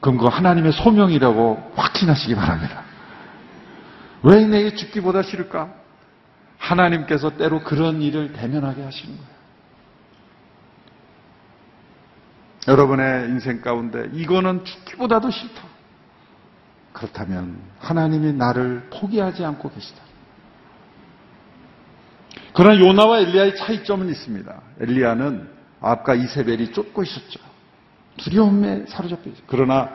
그럼 0.00 0.16
그거 0.16 0.30
하나님의 0.30 0.72
소명이라고 0.72 1.72
확신하시기 1.76 2.34
바랍니다. 2.34 2.84
왜 4.22 4.46
내게 4.46 4.74
죽기보다 4.74 5.22
싫을까? 5.22 5.74
하나님께서 6.56 7.36
때로 7.36 7.62
그런 7.62 8.00
일을 8.00 8.32
대면하게 8.32 8.82
하시는 8.82 9.14
거예요. 9.14 9.39
여러분의 12.70 13.28
인생 13.30 13.60
가운데 13.60 14.08
이거는 14.12 14.64
죽기보다도 14.64 15.30
싫다. 15.30 15.62
그렇다면 16.92 17.58
하나님이 17.80 18.32
나를 18.32 18.88
포기하지 18.92 19.44
않고 19.44 19.70
계시다. 19.70 20.00
그러나 22.54 22.78
요나와 22.78 23.18
엘리야의 23.20 23.56
차이점은 23.56 24.08
있습니다. 24.08 24.60
엘리야는 24.80 25.48
아합과 25.80 26.14
이세벨이 26.14 26.70
쫓고 26.72 27.02
있었죠. 27.02 27.40
두려움에 28.18 28.84
사로잡혀 28.86 29.30
있어요. 29.30 29.42
그러나 29.48 29.90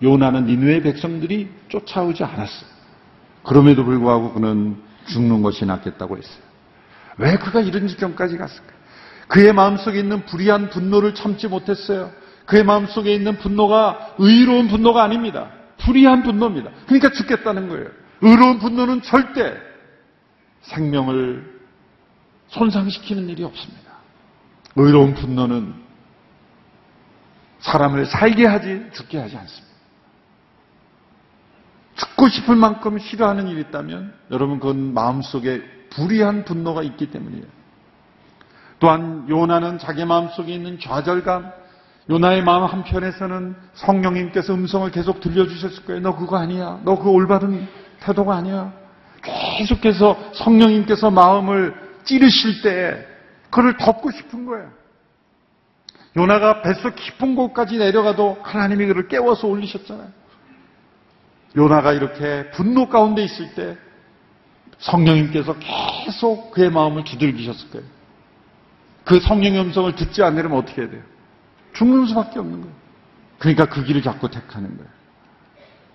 요나는 0.00 0.46
니누의 0.46 0.82
백성들이 0.82 1.50
쫓아오지 1.68 2.22
않았어요. 2.22 2.70
그럼에도 3.42 3.84
불구하고 3.84 4.34
그는 4.34 4.76
죽는 5.06 5.42
것이 5.42 5.64
낫겠다고 5.64 6.16
했어요. 6.16 6.42
왜 7.18 7.36
그가 7.38 7.60
이런 7.60 7.88
지경까지 7.88 8.36
갔을까? 8.36 8.72
그의 9.28 9.52
마음속에 9.52 9.98
있는 9.98 10.24
불의한 10.26 10.70
분노를 10.70 11.14
참지 11.14 11.48
못했어요. 11.48 12.19
그의 12.50 12.64
마음속에 12.64 13.14
있는 13.14 13.38
분노가 13.38 14.14
의로운 14.18 14.66
분노가 14.66 15.04
아닙니다. 15.04 15.52
불의한 15.78 16.24
분노입니다. 16.24 16.72
그러니까 16.86 17.12
죽겠다는 17.12 17.68
거예요. 17.68 17.86
의로운 18.22 18.58
분노는 18.58 19.02
절대 19.02 19.56
생명을 20.62 21.60
손상시키는 22.48 23.28
일이 23.28 23.44
없습니다. 23.44 23.92
의로운 24.74 25.14
분노는 25.14 25.74
사람을 27.60 28.06
살게 28.06 28.46
하지 28.46 28.84
죽게 28.94 29.18
하지 29.18 29.36
않습니다. 29.36 29.70
죽고 31.94 32.28
싶을 32.30 32.56
만큼 32.56 32.98
싫어하는 32.98 33.46
일이 33.46 33.60
있다면 33.60 34.12
여러분 34.32 34.58
그건 34.58 34.92
마음속에 34.92 35.62
불의한 35.90 36.44
분노가 36.44 36.82
있기 36.82 37.12
때문이에요. 37.12 37.44
또한 38.80 39.26
요나는 39.28 39.78
자기 39.78 40.04
마음속에 40.04 40.52
있는 40.52 40.80
좌절감, 40.80 41.59
요나의 42.10 42.42
마음 42.42 42.64
한편에서는 42.64 43.54
성령님께서 43.74 44.52
음성을 44.54 44.90
계속 44.90 45.20
들려주셨을 45.20 45.84
거예요. 45.84 46.00
너 46.02 46.16
그거 46.16 46.36
아니야. 46.38 46.80
너 46.84 46.96
그 46.96 47.08
올바른 47.08 47.68
태도가 48.00 48.34
아니야. 48.34 48.72
계속해서 49.22 50.32
성령님께서 50.34 51.10
마음을 51.10 51.74
찌르실 52.04 52.62
때 52.62 53.06
그를 53.50 53.76
덮고 53.76 54.10
싶은 54.10 54.44
거예요. 54.46 54.70
요나가 56.16 56.62
뱃속 56.62 56.96
깊은 56.96 57.36
곳까지 57.36 57.78
내려가도 57.78 58.38
하나님이 58.42 58.86
그를 58.86 59.06
깨워서 59.06 59.46
올리셨잖아요. 59.46 60.08
요나가 61.56 61.92
이렇게 61.92 62.50
분노 62.50 62.88
가운데 62.88 63.22
있을 63.22 63.54
때 63.54 63.76
성령님께서 64.78 65.54
계속 66.04 66.50
그의 66.50 66.70
마음을 66.70 67.04
두들기셨을 67.04 67.70
거예요. 67.70 67.86
그 69.04 69.20
성령의 69.20 69.60
음성을 69.60 69.94
듣지 69.94 70.22
않으려면 70.22 70.58
어떻게 70.58 70.82
해야 70.82 70.90
돼요? 70.90 71.02
죽는 71.72 72.06
수밖에 72.06 72.38
없는 72.38 72.60
거예요. 72.60 72.74
그러니까 73.38 73.66
그 73.66 73.84
길을 73.84 74.02
자꾸 74.02 74.30
택하는 74.30 74.76
거예요. 74.76 74.90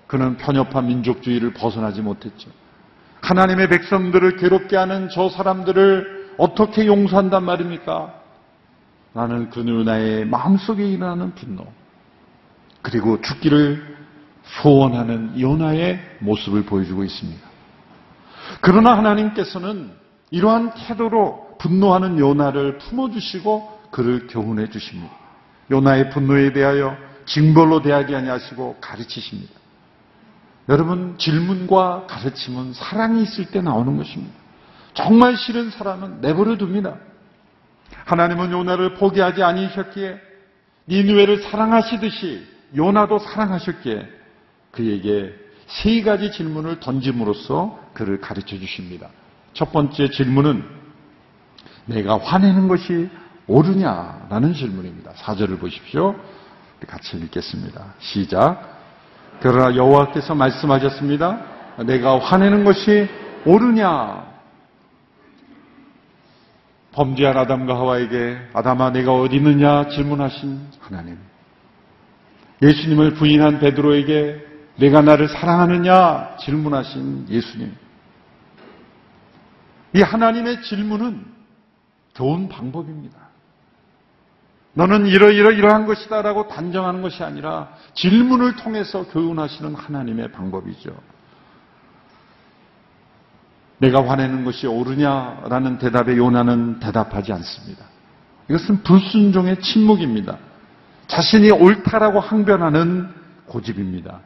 그는 0.07 0.38
편협한 0.38 0.88
민족주의를 0.88 1.53
벗어나지 1.53 2.01
못했죠. 2.01 2.49
하나님의 3.21 3.69
백성들을 3.69 4.38
괴롭게 4.38 4.77
하는 4.77 5.09
저 5.09 5.29
사람들을 5.29 6.35
어떻게 6.38 6.85
용서한단 6.85 7.43
말입니까? 7.43 8.13
나는 9.13 9.49
그 9.49 9.59
누나의 9.59 10.25
마음속에 10.25 10.85
일어나는 10.88 11.33
분노, 11.35 11.65
그리고 12.81 13.21
죽기를 13.21 13.95
소원하는 14.43 15.39
요나의 15.39 15.99
모습을 16.19 16.65
보여주고 16.65 17.03
있습니다. 17.03 17.41
그러나 18.61 18.97
하나님께서는 18.97 19.91
이러한 20.29 20.73
태도로 20.75 21.57
분노하는 21.59 22.19
요나를 22.19 22.77
품어주시고 22.77 23.79
그를 23.91 24.27
교훈해 24.27 24.69
주십니다. 24.69 25.24
요나의 25.71 26.10
분노에 26.12 26.54
대하여 26.54 26.97
징벌로 27.25 27.82
대하게 27.82 28.15
아니하시고 28.15 28.78
가르치십니다. 28.80 29.54
여러분 30.69 31.17
질문과 31.17 32.08
가르침은 32.08 32.73
사랑이 32.73 33.23
있을 33.23 33.45
때 33.45 33.62
나오는 33.62 33.97
것입니다. 33.97 34.34
정말 34.93 35.38
싫은 35.38 35.71
사람은 35.71 36.21
내버려 36.21 36.56
둡니다. 36.56 36.95
하나님은 38.06 38.51
요나를 38.51 38.95
포기하지 38.95 39.43
아니셨기에 39.43 40.19
니누웨를 40.88 41.43
사랑하시듯이 41.43 42.45
요나도 42.75 43.19
사랑하셨기에 43.19 44.08
그에게 44.71 45.34
세 45.67 46.01
가지 46.01 46.32
질문을 46.32 46.80
던짐으로써 46.80 47.80
그를 47.93 48.19
가르쳐 48.21 48.58
주십니다. 48.58 49.10
첫 49.54 49.71
번째 49.71 50.10
질문은 50.10 50.63
내가 51.86 52.17
화내는 52.17 52.67
것이 52.67 53.10
옳으냐라는 53.47 54.53
질문입니다. 54.53 55.12
사절을 55.15 55.58
보십시오. 55.60 56.15
같이 56.88 57.17
읽겠습니다. 57.17 57.93
시작. 57.99 58.75
그러나 59.41 59.75
여호와께서 59.75 60.36
말씀하셨습니다. 60.36 61.41
내가 61.86 62.19
화내는 62.19 62.63
것이 62.63 63.08
옳으냐? 63.45 64.25
범죄한 66.93 67.38
아담과 67.38 67.75
하와에게 67.75 68.38
아담아 68.53 68.91
내가 68.91 69.13
어디 69.13 69.36
있느냐 69.36 69.89
질문하신 69.89 70.67
하나님. 70.79 71.17
예수님을 72.62 73.15
부인한 73.15 73.60
베드로에게 73.60 74.45
내가 74.77 75.01
나를 75.01 75.27
사랑하느냐 75.27 76.38
질문하신 76.38 77.27
예수님. 77.29 77.75
이 79.93 80.01
하나님의 80.01 80.62
질문은 80.62 81.25
좋은 82.13 82.47
방법입니다. 82.47 83.24
너는 84.75 85.07
이러이러 85.07 85.51
이러한 85.51 85.85
것이다 85.85 86.21
라고 86.21 86.47
단정하는 86.47 87.01
것이 87.01 87.23
아니라 87.23 87.69
질문을 87.93 88.55
통해서 88.55 89.05
교훈하시는 89.07 89.73
하나님의 89.73 90.31
방법이죠. 90.31 90.95
내가 93.79 94.07
화내는 94.07 94.45
것이 94.45 94.67
옳으냐라는 94.67 95.79
대답에 95.79 96.15
요나는 96.15 96.79
대답하지 96.79 97.33
않습니다. 97.33 97.85
이것은 98.49 98.83
불순종의 98.83 99.59
침묵입니다. 99.61 100.38
자신이 101.07 101.51
옳다라고 101.51 102.19
항변하는 102.19 103.09
고집입니다. 103.47 104.19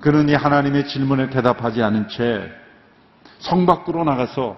그는 0.00 0.28
이 0.28 0.34
하나님의 0.34 0.88
질문에 0.88 1.30
대답하지 1.30 1.82
않은 1.82 2.08
채 2.08 2.64
성 3.44 3.66
밖으로 3.66 4.04
나가서 4.04 4.56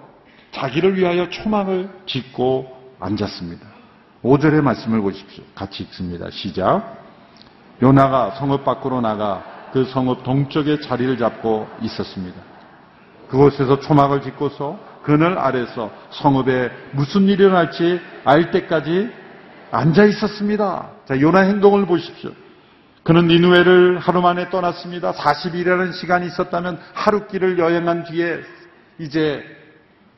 자기를 0.53 0.97
위하여 0.97 1.29
초막을 1.29 1.89
짓고 2.07 2.95
앉았습니다. 3.01 3.67
5절의 4.23 4.63
말씀을 4.63 5.01
보십시오. 5.01 5.45
같이 5.55 5.83
읽습니다. 5.85 6.31
시작. 6.31 7.05
요나가 7.83 8.31
성읍 8.33 8.65
밖으로 8.65 9.01
나가 9.01 9.43
그 9.73 9.85
성읍 9.85 10.23
동쪽에 10.25 10.81
자리를 10.81 11.19
잡고 11.19 11.69
있었습니다. 11.83 12.41
그곳에서 13.29 13.81
초막을 13.81 14.23
짓고서 14.23 14.79
그늘 15.03 15.39
아래서 15.39 15.91
성읍에 16.11 16.71
무슨 16.93 17.23
일이 17.29 17.45
일어날지 17.45 18.01
알 18.25 18.51
때까지 18.51 19.11
앉아 19.71 20.05
있었습니다. 20.07 20.91
자, 21.07 21.21
요나 21.21 21.41
행동을 21.41 21.87
보십시오. 21.87 22.31
그는 23.03 23.29
니누에를 23.29 23.99
하루 23.99 24.21
만에 24.21 24.51
떠났습니다. 24.51 25.13
40일이라는 25.13 25.93
시간이 25.93 26.27
있었다면 26.27 26.81
하루 26.93 27.27
길을 27.29 27.59
여행한 27.59 28.05
뒤에 28.05 28.41
이제 28.99 29.45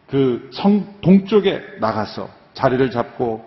그 0.09 0.49
성 0.53 0.95
동쪽에 1.03 1.63
나가서 1.81 2.31
자리를 2.55 2.91
잡고 2.91 3.45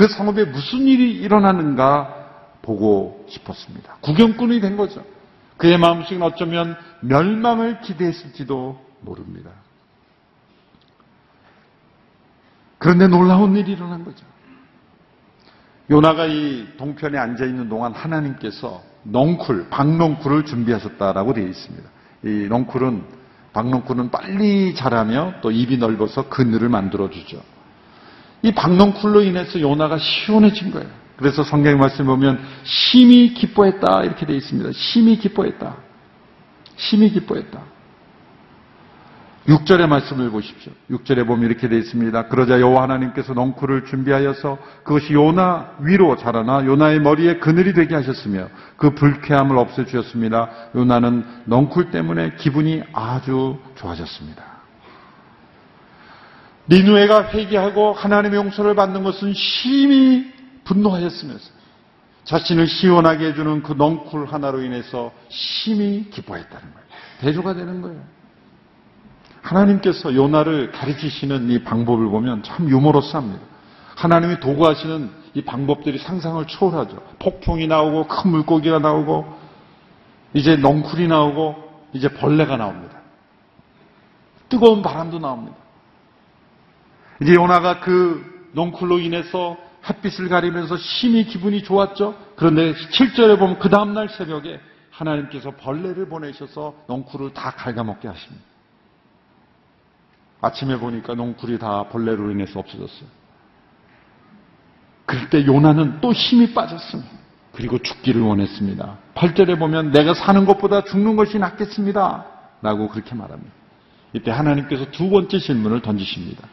그 0.00 0.08
성읍에 0.08 0.46
무슨 0.46 0.86
일이 0.86 1.12
일어나는가 1.12 2.56
보고 2.62 3.26
싶었습니다. 3.28 3.96
구경꾼이 4.00 4.58
된 4.62 4.78
거죠. 4.78 5.04
그의 5.58 5.76
마음속은 5.76 6.22
어쩌면 6.22 6.74
멸망을 7.00 7.82
기대했을지도 7.82 8.80
모릅니다. 9.02 9.50
그런데 12.78 13.08
놀라운 13.08 13.54
일이 13.56 13.72
일어난 13.72 14.02
거죠. 14.02 14.24
요나가 15.90 16.24
이 16.24 16.66
동편에 16.78 17.18
앉아 17.18 17.44
있는 17.44 17.68
동안 17.68 17.92
하나님께서 17.92 18.82
넝쿨, 19.02 19.68
박넝쿨을 19.68 20.46
준비하셨다라고 20.46 21.34
되어 21.34 21.46
있습니다. 21.46 21.90
이 22.24 22.46
넝쿨은 22.48 23.04
박넝쿨은 23.52 24.10
빨리 24.10 24.74
자라며 24.74 25.34
또 25.42 25.50
입이 25.50 25.76
넓어서 25.76 26.30
그늘을 26.30 26.70
만들어 26.70 27.10
주죠. 27.10 27.42
이 28.42 28.52
박넝쿨로 28.52 29.22
인해서 29.22 29.60
요나가 29.60 29.98
시원해진 29.98 30.70
거예요. 30.70 30.88
그래서 31.16 31.42
성경의 31.42 31.78
말씀 31.78 32.06
보면 32.06 32.40
심히 32.62 33.34
기뻐했다 33.34 34.04
이렇게 34.04 34.24
되어 34.24 34.36
있습니다. 34.36 34.70
심히 34.72 35.18
기뻐했다. 35.18 35.76
심히 36.76 37.10
기뻐했다. 37.10 37.60
6절의 39.46 39.88
말씀을 39.88 40.30
보십시오. 40.30 40.72
6절에 40.90 41.26
보면 41.26 41.46
이렇게 41.46 41.68
되어 41.68 41.78
있습니다. 41.78 42.28
그러자 42.28 42.60
여호와 42.60 42.82
하나님께서 42.84 43.34
넝쿨을 43.34 43.84
준비하여서 43.86 44.58
그것이 44.84 45.14
요나 45.14 45.72
위로 45.80 46.16
자라나 46.16 46.64
요나의 46.64 47.00
머리에 47.00 47.38
그늘이 47.38 47.72
되게 47.72 47.94
하셨으며 47.94 48.48
그 48.76 48.94
불쾌함을 48.94 49.58
없애 49.58 49.84
주셨습니다. 49.84 50.50
요나는 50.74 51.24
넝쿨 51.46 51.90
때문에 51.90 52.36
기분이 52.36 52.82
아주 52.92 53.58
좋아졌습니다. 53.76 54.49
니누에가 56.70 57.30
회개하고 57.30 57.92
하나님의 57.92 58.38
용서를 58.38 58.74
받는 58.76 59.02
것은 59.02 59.32
심히 59.34 60.32
분노하였으면서 60.64 61.50
자신을 62.24 62.68
시원하게 62.68 63.28
해주는 63.28 63.62
그 63.64 63.72
넝쿨 63.72 64.26
하나로 64.26 64.62
인해서 64.62 65.10
심히 65.28 66.08
기뻐했다는 66.10 66.60
거예요. 66.60 66.86
대조가 67.20 67.54
되는 67.54 67.82
거예요. 67.82 68.00
하나님께서 69.42 70.14
요나를 70.14 70.70
가르치시는 70.70 71.50
이 71.50 71.64
방법을 71.64 72.08
보면 72.08 72.44
참 72.44 72.68
유머러스합니다. 72.68 73.40
하나님이 73.96 74.38
도구하시는 74.38 75.10
이 75.34 75.42
방법들이 75.42 75.98
상상을 75.98 76.46
초월하죠. 76.46 76.96
폭풍이 77.18 77.66
나오고 77.66 78.06
큰 78.06 78.30
물고기가 78.30 78.78
나오고 78.78 79.26
이제 80.34 80.56
넝쿨이 80.56 81.08
나오고 81.08 81.70
이제 81.94 82.08
벌레가 82.08 82.56
나옵니다. 82.56 82.98
뜨거운 84.48 84.82
바람도 84.82 85.18
나옵니다. 85.18 85.59
이제 87.20 87.34
요나가 87.34 87.80
그 87.80 88.50
넝쿨로 88.52 88.98
인해서 88.98 89.56
햇빛을 89.88 90.28
가리면서 90.28 90.76
심히 90.76 91.24
기분이 91.24 91.62
좋았죠. 91.62 92.16
그런데 92.36 92.72
7절에 92.72 93.38
보면 93.38 93.58
그 93.58 93.68
다음날 93.68 94.08
새벽에 94.08 94.60
하나님께서 94.90 95.52
벌레를 95.52 96.08
보내셔서 96.08 96.74
넝쿨을 96.88 97.32
다 97.32 97.50
갉아먹게 97.52 98.08
하십니다. 98.08 98.44
아침에 100.42 100.78
보니까 100.78 101.14
농쿨이 101.14 101.58
다 101.58 101.84
벌레로 101.88 102.30
인해서 102.30 102.58
없어졌어요. 102.60 103.08
그럴 105.04 105.28
때 105.28 105.44
요나는 105.44 106.00
또 106.00 106.12
힘이 106.12 106.54
빠졌습니다. 106.54 107.10
그리고 107.52 107.78
죽기를 107.78 108.22
원했습니다. 108.22 108.98
8절에 109.14 109.58
보면 109.58 109.90
내가 109.90 110.14
사는 110.14 110.44
것보다 110.44 110.84
죽는 110.84 111.16
것이 111.16 111.38
낫겠습니다. 111.38 112.26
라고 112.62 112.88
그렇게 112.88 113.14
말합니다. 113.14 113.52
이때 114.12 114.30
하나님께서 114.30 114.90
두 114.92 115.10
번째 115.10 115.38
질문을 115.38 115.82
던지십니다. 115.82 116.46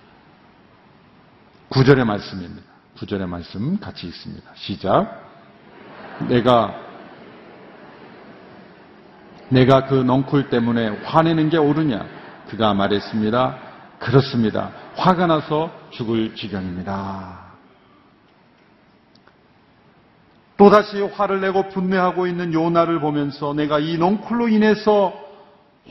9절의 1.70 2.06
말씀입니다. 2.06 2.64
9절의 2.98 3.28
말씀 3.28 3.80
같이 3.80 4.08
읽습니다. 4.08 4.52
시작. 4.56 5.24
내가 6.30 6.76
내가 9.50 9.86
그 9.86 9.96
넝쿨 9.96 10.50
때문에 10.50 11.04
화내는 11.04 11.50
게 11.50 11.58
옳으냐? 11.58 12.06
그가 12.50 12.74
말했습니다. 12.74 13.58
그렇습니다. 14.00 14.72
화가 14.96 15.28
나서 15.28 15.72
죽을 15.92 16.36
지경입니다. 16.36 17.48
또다시 20.58 21.02
화를 21.02 21.42
내고 21.42 21.70
분내하고 21.70 22.28
있는 22.28 22.54
요나를 22.54 23.00
보면서 23.00 23.54
내가 23.54 23.80
이 23.80 23.98
넝쿨로 23.98 24.48
인해서 24.48 25.14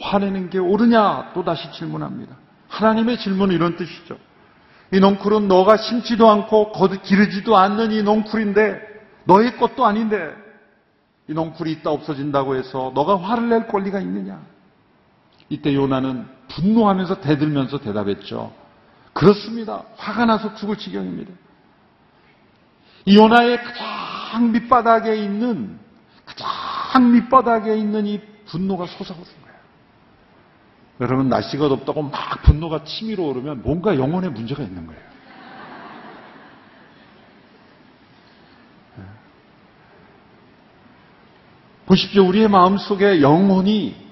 화내는 0.01 0.51
게 0.51 0.59
옳으냐 0.59 1.33
또다시 1.35 1.71
질문합니다. 1.73 2.35
하나님의 2.69 3.19
질문은 3.19 3.55
이런 3.55 3.77
뜻이죠. 3.77 4.19
이 4.93 5.01
넝쿨은 5.01 5.49
너가 5.49 5.77
심지도 5.77 6.31
않고 6.31 6.73
거듭 6.73 7.03
기르지도 7.03 7.57
않는 7.57 7.93
이 7.93 8.03
넝쿨인데 8.03 8.81
너의 9.25 9.57
것도 9.57 9.85
아닌데 9.85 10.33
이 11.29 11.35
넝쿨이 11.35 11.73
있다 11.73 11.91
없어진다고 11.91 12.55
해서 12.57 12.93
너가 12.95 13.21
화를 13.21 13.49
낼 13.49 13.67
권리가 13.67 14.01
있느냐? 14.01 14.41
이때 15.49 15.75
요나는 15.75 16.27
분노하면서 16.49 17.21
대들면서 17.21 17.79
대답했죠. 17.79 18.53
그렇습니다. 19.13 19.83
화가 19.97 20.27
나서 20.27 20.55
죽을 20.55 20.77
지경입니다. 20.77 21.33
이 23.07 23.17
요나의 23.17 23.63
가장 23.63 24.53
밑바닥에 24.53 25.17
있는 25.17 25.79
가장 26.25 27.13
밑바닥에 27.13 27.77
있는 27.77 28.07
이 28.07 28.21
분노가 28.47 28.85
거예요. 29.43 29.46
여러분 31.01 31.29
날씨가 31.29 31.69
덥다고 31.69 32.03
막 32.03 32.43
분노가 32.43 32.85
치밀어 32.85 33.25
오르면 33.25 33.63
뭔가 33.63 33.97
영혼에 33.97 34.29
문제가 34.29 34.63
있는 34.63 34.87
거예요. 34.87 35.07
보십시오. 41.87 42.27
우리의 42.27 42.49
마음속에 42.49 43.21
영혼이 43.21 44.07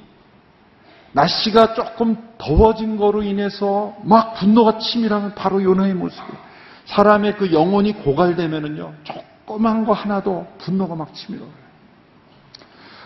날씨가 1.13 1.75
조금 1.75 2.17
더워진 2.39 2.97
거로 2.97 3.23
인해서 3.23 3.97
막 4.03 4.35
분노가 4.35 4.79
치밀하면 4.79 5.35
바로 5.35 5.63
요나의 5.63 5.95
모습이에요. 5.95 6.45
사람의 6.87 7.37
그 7.37 7.53
영혼이 7.53 7.95
고갈되면은요, 7.95 8.95
조그만 9.05 9.85
거 9.85 9.93
하나도 9.93 10.47
분노가 10.59 10.95
막 10.95 11.15
치밀어요. 11.15 11.49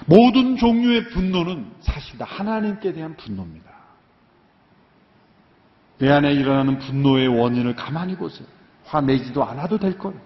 모든 0.06 0.56
종류의 0.56 1.10
분노는 1.10 1.70
사실 1.80 2.18
다 2.18 2.26
하나님께 2.26 2.92
대한 2.92 3.16
분노입니다. 3.16 3.67
내 5.98 6.10
안에 6.10 6.32
일어나는 6.32 6.78
분노의 6.78 7.28
원인을 7.28 7.74
가만히 7.74 8.16
보세요. 8.16 8.46
화내지도 8.84 9.44
않아도 9.44 9.78
될 9.78 9.98
거예요. 9.98 10.18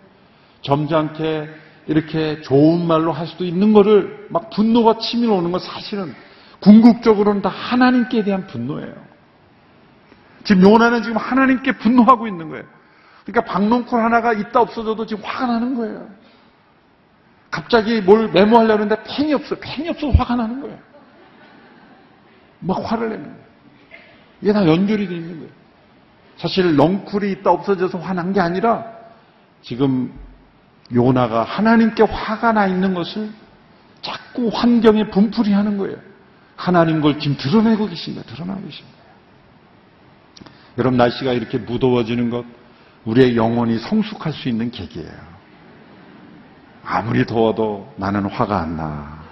점잖게 0.63 1.49
이렇게 1.87 2.41
좋은 2.43 2.87
말로 2.87 3.13
할 3.13 3.27
수도 3.27 3.45
있는 3.45 3.73
거를 3.73 4.27
막 4.31 4.51
분노가 4.51 4.99
치밀어 4.99 5.35
오는 5.35 5.51
건 5.51 5.61
사실은 5.61 6.15
궁극적으로는 6.61 7.43
다 7.43 7.49
하나님께 7.49 8.23
대한 8.23 8.47
분노예요. 8.47 8.95
지금 10.45 10.63
요나는 10.63 11.03
지금 11.03 11.17
하나님께 11.17 11.73
분노하고 11.79 12.29
있는 12.29 12.49
거예요. 12.51 12.65
그러니까 13.25 13.53
박농쿨 13.53 14.01
하나가 14.01 14.33
있다 14.33 14.61
없어져도 14.61 15.07
지금 15.07 15.25
화가 15.25 15.47
나는 15.47 15.75
거예요. 15.75 16.09
갑자기 17.51 18.01
뭘 18.01 18.31
메모하려는데 18.31 19.03
펜이 19.05 19.35
없어. 19.35 19.57
펜이 19.57 19.89
없어서 19.89 20.17
화가 20.17 20.37
나는 20.37 20.61
거예요. 20.61 20.79
막 22.61 22.79
화를 22.85 23.11
내는 23.11 23.25
거예요. 23.25 23.43
이게 24.41 24.53
다 24.53 24.67
연결이 24.67 25.09
되어 25.09 25.17
있는 25.17 25.39
거예요. 25.39 25.62
사실 26.43 26.75
넝쿨이 26.75 27.31
있다 27.31 27.53
없어져서 27.53 27.99
화난 27.99 28.33
게 28.33 28.41
아니라 28.41 28.85
지금 29.63 30.13
요나가 30.93 31.45
하나님께 31.45 32.03
화가 32.03 32.51
나 32.51 32.67
있는 32.67 32.95
것을 32.95 33.31
자꾸 34.01 34.51
환경에 34.53 35.09
분풀이 35.09 35.53
하는 35.53 35.79
거예요. 35.79 35.99
하나님 36.57 37.01
걸 37.01 37.21
지금 37.21 37.37
드러내고 37.37 37.87
계신다. 37.87 38.23
드러나고 38.23 38.61
계십니다. 38.61 38.99
여러분 40.79 40.97
날씨가 40.97 41.33
이렇게 41.33 41.59
무더워지는 41.59 42.29
것 42.31 42.45
우리의 43.05 43.37
영혼이 43.37 43.79
성숙할 43.79 44.33
수 44.33 44.49
있는 44.49 44.73
계기예요. 44.73 45.33
아무리 46.85 47.25
더워도 47.25 47.95
나는 47.97 48.25
화가 48.27 48.59
안 48.59 48.77
나. 48.77 49.23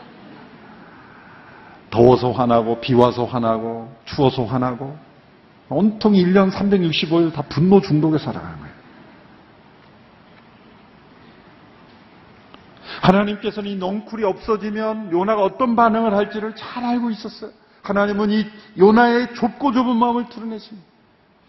더워서 1.91 2.31
화나고 2.31 2.81
비 2.81 2.95
와서 2.95 3.25
화나고 3.25 3.93
추워서 4.05 4.45
화나고 4.45 5.10
온통 5.71 6.15
1년 6.15 6.51
365일 6.51 7.33
다 7.33 7.43
분노 7.43 7.81
중독에 7.81 8.19
살아가는 8.19 8.59
거예요. 8.59 8.71
하나님께서는 13.03 13.71
이 13.71 13.77
넝쿨이 13.77 14.25
없어지면 14.25 15.13
요나가 15.13 15.43
어떤 15.43 15.77
반응을 15.77 16.15
할지를 16.15 16.55
잘 16.55 16.85
알고 16.85 17.11
있었어요. 17.11 17.53
하나님은 17.83 18.31
이 18.31 18.47
요나의 18.79 19.35
좁고 19.35 19.73
좁은 19.73 19.97
마음을 19.97 20.29
드러내십니다. 20.29 20.87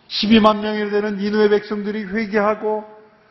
12만 0.08 0.60
명이 0.60 0.90
되는 0.92 1.18
니누의 1.18 1.50
백성들이 1.50 2.06
회개하고 2.06 2.86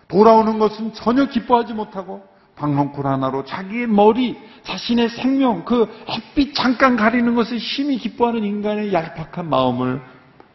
돌아오는 0.09 0.59
것은 0.59 0.92
전혀 0.92 1.26
기뻐하지 1.26 1.72
못하고 1.72 2.29
방렁쿨 2.57 3.07
하나로 3.07 3.44
자기의 3.44 3.87
머리, 3.87 4.37
자신의 4.64 5.09
생명, 5.11 5.64
그 5.64 5.87
햇빛 6.09 6.55
잠깐 6.55 6.96
가리는 6.96 7.35
것을 7.35 7.59
심히 7.59 7.96
기뻐하는 7.96 8.44
인간의 8.44 8.92
얄팍한 8.92 9.48
마음을 9.48 10.03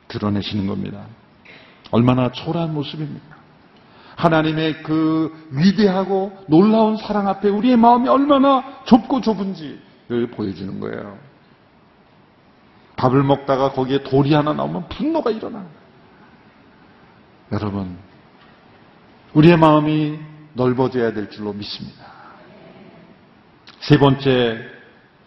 드러내시는 0.07 0.67
겁니다. 0.67 1.05
얼마나 1.91 2.31
초라한 2.31 2.73
모습입니까? 2.73 3.35
하나님의 4.15 4.83
그 4.83 5.47
위대하고 5.51 6.45
놀라운 6.47 6.97
사랑 6.97 7.27
앞에 7.27 7.49
우리의 7.49 7.77
마음이 7.77 8.07
얼마나 8.07 8.83
좁고 8.85 9.21
좁은지를 9.21 10.31
보여주는 10.31 10.79
거예요. 10.79 11.17
밥을 12.95 13.23
먹다가 13.23 13.73
거기에 13.73 14.03
돌이 14.03 14.33
하나 14.33 14.53
나오면 14.53 14.87
분노가 14.87 15.31
일어나는 15.31 15.67
거예요. 15.67 15.85
여러분, 17.51 17.97
우리의 19.33 19.57
마음이 19.57 20.17
넓어져야 20.53 21.13
될 21.13 21.29
줄로 21.29 21.51
믿습니다. 21.53 22.05
세 23.81 23.99
번째 23.99 24.75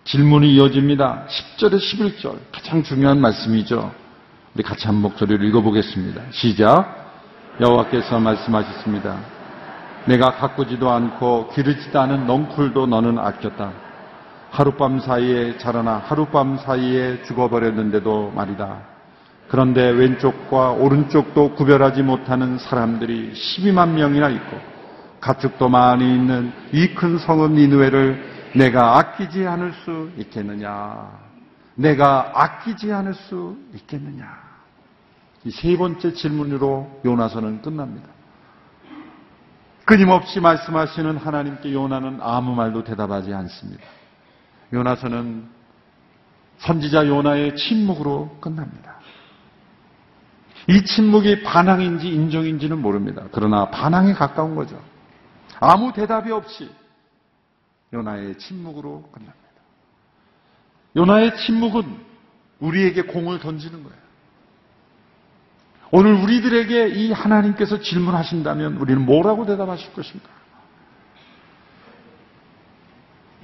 질문이 0.04 0.54
이어집니다. 0.54 1.26
10절에 1.28 1.76
11절. 1.76 2.38
가장 2.50 2.82
중요한 2.82 3.20
말씀이죠. 3.20 3.92
우리 4.54 4.62
같이 4.62 4.86
한 4.86 4.96
목소리를 4.96 5.46
읽어보겠습니다. 5.48 6.22
시작. 6.30 6.96
여호와께서 7.60 8.18
말씀하셨습니다. 8.20 9.16
내가 10.06 10.32
가꾸지도 10.36 10.90
않고 10.90 11.48
기르지도 11.54 12.00
않은 12.00 12.26
넝쿨도 12.26 12.86
너는 12.86 13.18
아꼈다. 13.18 13.72
하룻밤 14.50 15.00
사이에 15.00 15.58
자라나 15.58 15.98
하룻밤 16.06 16.58
사이에 16.58 17.22
죽어버렸는데도 17.24 18.32
말이다. 18.34 18.78
그런데 19.48 19.90
왼쪽과 19.90 20.72
오른쪽도 20.72 21.54
구별하지 21.54 22.02
못하는 22.02 22.58
사람들이 22.58 23.32
12만 23.34 23.90
명이나 23.90 24.28
있고 24.30 24.58
가축도 25.20 25.68
많이 25.68 26.04
있는 26.14 26.52
이 26.72 26.94
큰 26.94 27.18
성읍 27.18 27.52
니누에를 27.52 28.52
내가 28.54 28.98
아끼지 28.98 29.46
않을 29.46 29.72
수 29.84 30.10
있겠느냐? 30.18 31.27
내가 31.78 32.32
아끼지 32.34 32.92
않을 32.92 33.14
수 33.14 33.56
있겠느냐? 33.74 34.48
이 35.44 35.50
세 35.50 35.76
번째 35.76 36.12
질문으로 36.12 37.00
요나서는 37.04 37.62
끝납니다. 37.62 38.08
끊임없이 39.84 40.40
말씀하시는 40.40 41.16
하나님께 41.16 41.72
요나는 41.72 42.18
아무 42.20 42.54
말도 42.54 42.84
대답하지 42.84 43.32
않습니다. 43.32 43.84
요나서는 44.72 45.48
선지자 46.58 47.06
요나의 47.06 47.56
침묵으로 47.56 48.36
끝납니다. 48.40 48.96
이 50.66 50.84
침묵이 50.84 51.44
반항인지 51.44 52.08
인정인지는 52.08 52.82
모릅니다. 52.82 53.22
그러나 53.32 53.70
반항에 53.70 54.12
가까운 54.12 54.54
거죠. 54.56 54.78
아무 55.60 55.92
대답이 55.92 56.30
없이 56.32 56.68
요나의 57.94 58.36
침묵으로 58.36 59.08
끝납니다. 59.12 59.47
요나의 60.98 61.36
침묵은 61.36 61.84
우리에게 62.58 63.02
공을 63.02 63.38
던지는 63.38 63.84
거예요. 63.84 63.98
오늘 65.90 66.14
우리들에게 66.14 66.88
이 66.88 67.12
하나님께서 67.12 67.80
질문하신다면 67.80 68.76
우리는 68.76 69.06
뭐라고 69.06 69.46
대답하실 69.46 69.92
것입니까? 69.94 70.28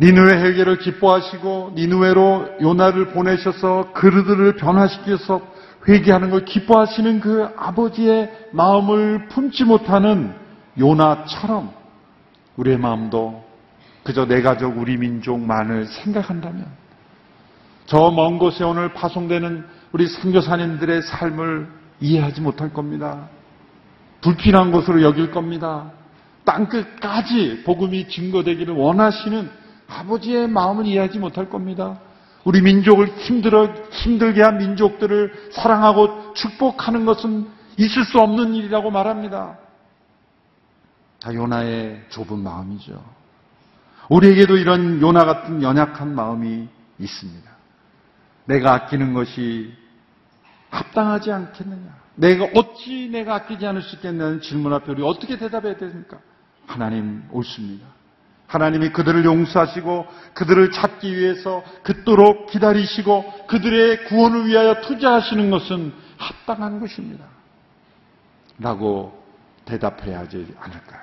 니누의 0.01 0.45
해결을 0.45 0.79
기뻐하시고 0.79 1.75
니누에로 1.77 2.57
요나를 2.61 3.11
보내셔서 3.11 3.93
그르들을 3.93 4.57
변화시켜서 4.57 5.41
회개하는 5.89 6.31
걸 6.31 6.45
기뻐하시는 6.45 7.21
그 7.21 7.49
아버지의 7.57 8.49
마음을 8.51 9.29
품지 9.29 9.65
못하는 9.65 10.35
요나처럼 10.77 11.73
우리의 12.57 12.79
마음도 12.79 13.45
그저 14.03 14.27
내 14.27 14.43
가족, 14.43 14.77
우리 14.77 14.97
민족만을 14.97 15.87
생각한다면 15.87 16.84
저 17.87 18.11
먼 18.11 18.39
곳에 18.39 18.65
오늘 18.65 18.93
파송되는 18.95 19.65
우리 19.93 20.07
선교사님들의 20.09 21.03
삶을 21.03 21.69
이해하지 22.01 22.41
못할 22.41 22.73
겁니다. 22.73 23.29
불필요한 24.23 24.73
것으로 24.73 25.03
여길 25.03 25.31
겁니다. 25.31 25.93
땅끝까지 26.45 27.63
복음이 27.65 28.09
증거되기를 28.09 28.75
원하시는 28.75 29.51
아버지의 29.89 30.49
마음을 30.49 30.87
이해하지 30.87 31.19
못할 31.19 31.51
겁니다. 31.51 32.01
우리 32.45 32.61
민족을 32.61 33.09
힘들어, 33.19 33.67
힘들게 33.91 34.43
한 34.43 34.59
민족들을 34.59 35.51
사랑하고 35.53 36.35
축복하는 36.35 37.05
것은 37.07 37.49
있을 37.79 38.05
수 38.05 38.19
없는 38.19 38.55
일이라고 38.55 38.91
말합니다. 38.91 39.59
다 41.21 41.35
요나의 41.35 42.05
좁은 42.11 42.39
마음이죠. 42.39 43.03
우리에게도 44.11 44.57
이런 44.59 45.01
요나 45.01 45.25
같은 45.25 45.63
연약한 45.63 46.15
마음이 46.15 46.69
있습니다. 46.99 47.54
내가 48.47 48.75
아끼는 48.75 49.15
것이 49.15 49.73
합당하지 50.71 51.33
않겠느냐? 51.33 52.05
내가 52.17 52.49
어찌 52.55 53.09
내가 53.11 53.35
아끼지 53.37 53.67
않을 53.67 53.83
수 53.83 53.97
있겠냐는 53.97 54.41
질문 54.41 54.73
앞에 54.73 54.93
우리 54.93 55.03
어떻게 55.03 55.39
대답해야 55.39 55.77
됩니까? 55.77 56.19
하나님 56.67 57.25
옳습니다. 57.31 57.87
하나님이 58.47 58.91
그들을 58.91 59.25
용서하시고 59.25 60.07
그들을 60.35 60.71
찾기 60.71 61.17
위해서 61.17 61.65
그토록 61.83 62.51
기다리시고 62.51 63.47
그들의 63.47 64.05
구원을 64.05 64.47
위하여 64.47 64.81
투자하시는 64.83 65.51
것은 65.51 65.93
합당한 66.19 66.79
것입니다. 66.79 67.25
라고 68.59 69.25
대답해야 69.65 70.21
하지 70.21 70.55
않을까요? 70.61 71.01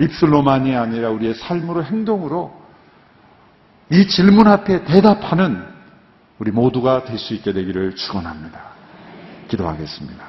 입술로만이 0.00 0.74
아니라 0.74 1.10
우리의 1.10 1.34
삶으로 1.34 1.84
행동으로 1.84 2.56
이 3.90 4.06
질문 4.08 4.46
앞에 4.46 4.84
대답하는 4.84 5.77
우리 6.38 6.50
모두가 6.50 7.04
될 7.04 7.18
수 7.18 7.34
있게 7.34 7.52
되기를 7.52 7.96
축원합니다. 7.96 8.60
기도하겠습니다. 9.48 10.24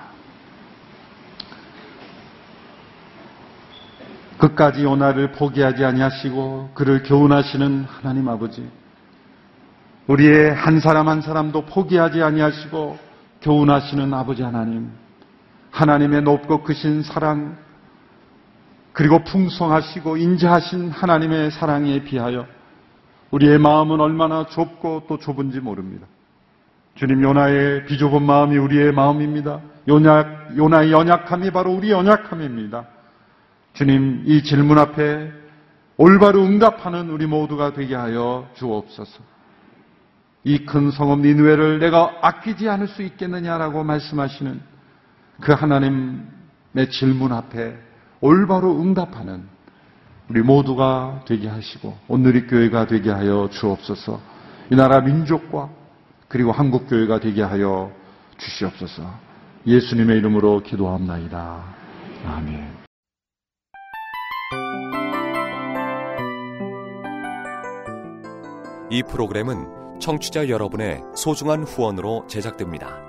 끝까지 4.39 4.84
요나를 4.84 5.34
포기하지 5.34 5.84
아니하시고 5.84 6.72
그를 6.74 7.04
교훈하시는 7.04 7.86
하나님 7.88 8.28
아버지. 8.30 8.67
우리의 10.08 10.56
한 10.56 10.80
사람 10.80 11.10
한 11.10 11.22
사람도 11.22 11.65
포기하지 11.65 12.24
아니하시고 12.24 12.98
교훈하시는 13.41 14.13
아버지 14.13 14.41
하나님. 14.41 14.91
하나님의 15.72 16.24
높고 16.24 16.63
크신 16.63 17.04
사랑 17.04 17.58
그리고 18.93 19.24
풍성하시고 19.24 20.17
인자하신 20.17 20.89
하나님의 20.89 21.52
사랑에 21.52 22.04
비하여 22.04 22.48
우리의 23.31 23.59
마음은 23.59 23.99
얼마나 23.99 24.45
좁고 24.47 25.03
또 25.07 25.17
좁은지 25.17 25.59
모릅니다. 25.59 26.07
주님 26.95 27.21
요나의 27.23 27.85
비좁은 27.85 28.23
마음이 28.23 28.57
우리의 28.57 28.91
마음입니다. 28.91 29.61
요나, 29.87 30.55
요나의 30.57 30.91
연약함이 30.91 31.51
바로 31.51 31.71
우리 31.71 31.91
연약함입니다. 31.91 32.85
주님 33.73 34.23
이 34.25 34.43
질문 34.43 34.77
앞에 34.77 35.31
올바로 35.97 36.43
응답하는 36.43 37.09
우리 37.09 37.25
모두가 37.25 37.73
되게 37.73 37.95
하여 37.95 38.49
주옵소서. 38.55 39.23
이 40.45 40.65
큰 40.65 40.89
성읍 40.89 41.19
니누에를 41.19 41.79
내가 41.79 42.17
아끼지 42.21 42.69
않을 42.69 42.87
수 42.87 43.03
있겠느냐라고 43.03 43.83
말씀하시는 43.83 44.61
그 45.41 45.51
하나님의 45.51 46.89
질문 46.91 47.31
앞에 47.33 47.77
올바로 48.21 48.81
응답하는 48.81 49.43
우리 50.29 50.41
모두가 50.41 51.21
되게 51.25 51.47
하시고 51.47 51.97
오늘의 52.07 52.47
교회가 52.47 52.85
되게 52.85 53.09
하여 53.09 53.49
주옵소서. 53.51 54.21
이 54.71 54.75
나라 54.75 55.01
민족과 55.01 55.69
그리고 56.27 56.51
한국 56.51 56.87
교회가 56.87 57.19
되게 57.19 57.41
하여 57.41 57.91
주시옵소서. 58.37 59.03
예수님의 59.65 60.19
이름으로 60.19 60.61
기도합나이다. 60.61 61.63
아멘. 62.25 62.77
이 68.91 69.03
프로그램은 69.03 69.99
청취자 69.99 70.49
여러분의 70.49 71.01
소중한 71.15 71.63
후원으로 71.63 72.25
제작됩니다. 72.27 73.09